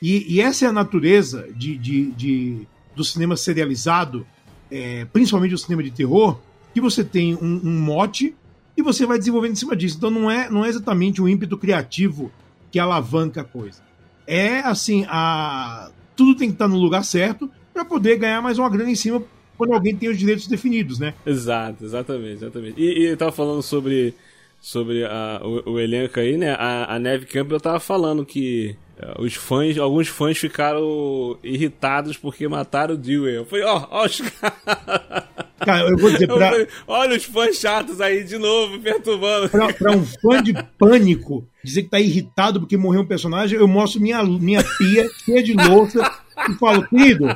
E, 0.00 0.34
e 0.34 0.40
essa 0.40 0.64
é 0.64 0.68
a 0.68 0.72
natureza 0.72 1.48
de, 1.54 1.76
de, 1.76 2.10
de- 2.12 2.68
do 2.94 3.04
cinema 3.04 3.36
serializado, 3.36 4.26
é, 4.70 5.04
principalmente 5.06 5.54
o 5.54 5.58
cinema 5.58 5.82
de 5.82 5.90
terror, 5.90 6.40
que 6.74 6.80
você 6.80 7.04
tem 7.04 7.34
um, 7.36 7.60
um 7.64 7.80
mote 7.80 8.34
e 8.76 8.82
você 8.82 9.06
vai 9.06 9.18
desenvolvendo 9.18 9.52
em 9.52 9.56
cima 9.56 9.76
disso. 9.76 9.96
Então 9.96 10.10
não 10.10 10.30
é, 10.30 10.50
não 10.50 10.64
é 10.64 10.68
exatamente 10.68 11.20
um 11.22 11.28
ímpeto 11.28 11.56
criativo 11.56 12.30
que 12.70 12.78
alavanca 12.78 13.42
a 13.42 13.44
coisa. 13.44 13.82
É 14.26 14.60
assim, 14.60 15.04
a, 15.08 15.90
tudo 16.22 16.36
tem 16.36 16.48
que 16.48 16.54
estar 16.54 16.68
no 16.68 16.78
lugar 16.78 17.04
certo 17.04 17.50
para 17.74 17.84
poder 17.84 18.16
ganhar 18.16 18.40
mais 18.40 18.56
uma 18.56 18.70
grana 18.70 18.90
em 18.90 18.94
cima 18.94 19.20
quando 19.58 19.72
alguém 19.74 19.96
tem 19.96 20.08
os 20.08 20.16
direitos 20.16 20.46
definidos, 20.46 21.00
né? 21.00 21.14
Exato, 21.26 21.84
exatamente, 21.84 22.34
exatamente. 22.34 22.80
E, 22.80 23.00
e 23.00 23.04
eu 23.06 23.16
tava 23.16 23.32
falando 23.32 23.60
sobre, 23.60 24.14
sobre 24.60 25.04
a, 25.04 25.40
o, 25.42 25.72
o, 25.72 25.80
elenco 25.80 26.20
aí, 26.20 26.36
né? 26.36 26.52
A, 26.52 26.94
a 26.94 26.98
Neve 26.98 27.26
Campbell 27.26 27.60
tava 27.60 27.80
falando 27.80 28.24
que 28.24 28.76
os 29.18 29.34
fãs, 29.34 29.78
alguns 29.78 30.08
fãs 30.08 30.38
ficaram 30.38 31.38
irritados 31.42 32.16
porque 32.16 32.46
mataram 32.46 32.94
o 32.94 32.98
Dewey. 32.98 33.36
Eu 33.36 33.46
falei, 33.46 33.64
ó, 33.64 33.86
ó 33.90 34.06
os 34.06 34.20
caras. 34.40 35.24
Cara, 35.64 35.88
eu 35.88 35.96
vou 35.96 36.10
dizer 36.10 36.26
pra... 36.26 36.50
Falei, 36.50 36.68
Olha 36.86 37.16
os 37.16 37.24
fãs 37.24 37.56
chatos 37.56 38.00
aí 38.00 38.24
de 38.24 38.36
novo, 38.36 38.80
perturbando. 38.80 39.48
Pra, 39.48 39.72
pra, 39.72 39.92
um 39.92 40.04
fã 40.04 40.42
de 40.42 40.52
pânico 40.76 41.46
dizer 41.62 41.84
que 41.84 41.90
tá 41.90 42.00
irritado 42.00 42.60
porque 42.60 42.76
morreu 42.76 43.02
um 43.02 43.06
personagem, 43.06 43.58
eu 43.58 43.68
mostro 43.68 44.00
minha, 44.00 44.22
minha 44.24 44.64
pia 44.76 45.08
cheia 45.24 45.42
de 45.42 45.52
louça 45.52 46.00
e 46.48 46.54
falo, 46.54 46.86
querido, 46.88 47.26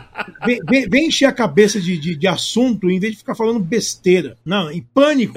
vem, 0.45 0.61
vem, 0.69 0.89
vem 0.89 1.07
encher 1.07 1.27
a 1.27 1.33
cabeça 1.33 1.81
de, 1.81 1.97
de, 1.97 2.17
de, 2.17 2.27
assunto 2.27 2.91
em 2.91 2.99
vez 2.99 3.13
de 3.13 3.19
ficar 3.19 3.37
falando 3.37 3.61
besteira. 3.61 4.37
Não, 4.45 4.71
em 4.71 4.83
pânico. 4.83 5.35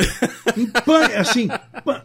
Em 0.58 0.66
pânico, 0.66 1.16
assim, 1.18 1.48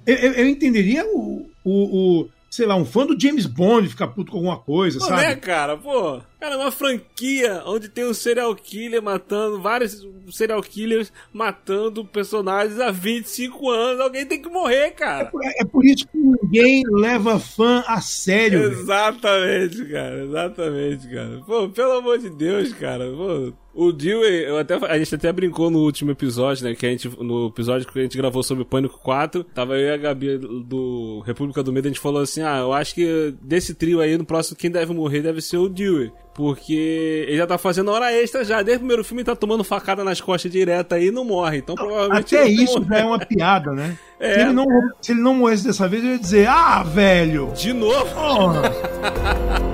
eu, 0.06 0.14
eu 0.14 0.48
entenderia 0.48 1.06
o, 1.06 1.48
o, 1.64 2.20
o 2.20 2.28
sei 2.54 2.66
lá, 2.66 2.76
um 2.76 2.84
fã 2.84 3.04
do 3.04 3.20
James 3.20 3.46
Bond 3.46 3.88
ficar 3.88 4.06
puto 4.06 4.30
com 4.30 4.38
alguma 4.38 4.56
coisa, 4.56 5.00
Pô, 5.00 5.06
sabe? 5.06 5.22
Né, 5.22 5.34
cara? 5.34 5.76
Pô, 5.76 6.20
cara, 6.44 6.56
é 6.56 6.58
uma 6.58 6.70
franquia 6.70 7.62
onde 7.64 7.88
tem 7.88 8.04
um 8.04 8.12
serial 8.12 8.54
killer 8.54 9.02
matando, 9.02 9.60
vários 9.62 10.06
serial 10.30 10.62
killers 10.62 11.10
matando 11.32 12.04
personagens 12.04 12.78
há 12.78 12.90
25 12.90 13.70
anos. 13.70 14.00
Alguém 14.00 14.26
tem 14.26 14.40
que 14.40 14.48
morrer, 14.50 14.90
cara. 14.90 15.22
É 15.22 15.30
por, 15.30 15.40
é 15.42 15.64
por 15.64 15.84
isso 15.86 16.06
que 16.06 16.18
ninguém 16.18 16.82
leva 16.86 17.38
fã 17.38 17.82
a 17.86 18.00
sério. 18.00 18.62
Exatamente, 18.64 19.76
velho. 19.76 19.90
cara. 19.90 20.24
Exatamente, 20.24 21.08
cara. 21.08 21.40
Pô, 21.46 21.68
pelo 21.70 21.92
amor 21.92 22.18
de 22.18 22.28
Deus, 22.28 22.72
cara. 22.74 23.10
Pô, 23.10 23.52
o 23.74 23.90
Dewey, 23.90 24.44
eu 24.44 24.56
até, 24.56 24.74
a 24.74 24.98
gente 24.98 25.14
até 25.16 25.32
brincou 25.32 25.68
no 25.68 25.80
último 25.80 26.12
episódio, 26.12 26.64
né? 26.64 26.74
Que 26.76 26.86
a 26.86 26.90
gente, 26.90 27.08
no 27.20 27.48
episódio 27.48 27.90
que 27.90 27.98
a 27.98 28.02
gente 28.02 28.16
gravou 28.16 28.42
sobre 28.42 28.62
o 28.62 28.66
Pânico 28.66 29.00
4, 29.00 29.42
tava 29.42 29.76
eu 29.76 29.88
e 29.88 29.90
a 29.90 29.96
Gabi 29.96 30.38
do 30.38 31.20
República 31.26 31.60
do 31.62 31.72
Medo, 31.72 31.86
a 31.86 31.90
gente 31.90 32.00
falou 32.00 32.22
assim: 32.22 32.42
ah, 32.42 32.58
eu 32.58 32.72
acho 32.72 32.94
que 32.94 33.34
desse 33.42 33.74
trio 33.74 34.00
aí, 34.00 34.16
no 34.16 34.24
próximo, 34.24 34.56
quem 34.56 34.70
deve 34.70 34.94
morrer 34.94 35.22
deve 35.22 35.40
ser 35.40 35.56
o 35.56 35.68
Dewey. 35.68 36.12
Porque 36.34 37.26
ele 37.28 37.36
já 37.36 37.46
tá 37.46 37.56
fazendo 37.56 37.92
hora 37.92 38.12
extra 38.12 38.44
já. 38.44 38.56
Desde 38.56 38.76
o 38.76 38.80
primeiro 38.80 39.04
filme 39.04 39.20
ele 39.20 39.26
tá 39.26 39.36
tomando 39.36 39.62
facada 39.62 40.02
nas 40.02 40.20
costas 40.20 40.50
direta 40.50 40.96
aí 40.96 41.06
e 41.06 41.10
não 41.12 41.24
morre. 41.24 41.58
Então 41.58 41.76
provavelmente. 41.76 42.34
Até 42.34 42.48
isso 42.48 42.84
já 42.88 42.98
é 42.98 43.04
uma 43.04 43.18
piada, 43.18 43.72
né? 43.72 43.96
É. 44.20 44.34
Se, 44.34 44.40
ele 44.40 44.52
não, 44.52 44.66
se 45.02 45.12
ele 45.12 45.20
não 45.20 45.34
morresse 45.34 45.64
dessa 45.64 45.88
vez, 45.88 46.02
eu 46.02 46.12
ia 46.12 46.18
dizer: 46.18 46.48
ah, 46.48 46.82
velho! 46.82 47.52
De 47.54 47.72
novo? 47.74 48.06
Porra! 48.14 48.62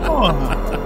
Porra! 0.05 0.81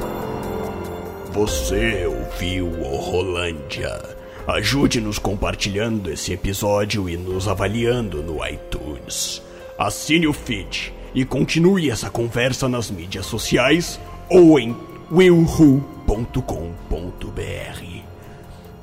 Você 1.32 2.04
ouviu 2.04 2.66
o 2.66 2.96
Rolândia? 2.96 4.02
Ajude-nos 4.46 5.18
compartilhando 5.18 6.10
esse 6.10 6.32
episódio 6.32 7.08
e 7.08 7.16
nos 7.16 7.48
avaliando 7.48 8.22
no 8.22 8.46
iTunes. 8.46 9.40
Assine 9.78 10.26
o 10.26 10.32
feed 10.34 10.92
e 11.14 11.24
continue 11.24 11.90
essa 11.90 12.10
conversa 12.10 12.68
nas 12.68 12.90
mídias 12.90 13.24
sociais 13.24 13.98
ou 14.28 14.58
em 14.58 14.76
willwho.com.br. 15.11 18.03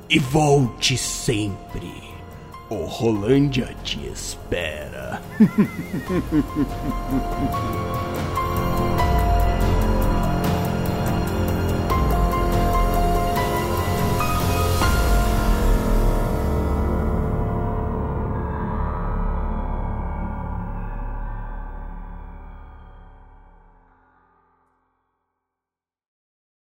E 0.10 0.20
volte 0.20 0.98
sempre. 0.98 1.94
O 2.70 2.86
Rolândia 2.86 3.76
te 3.84 4.06
espera. 4.08 5.22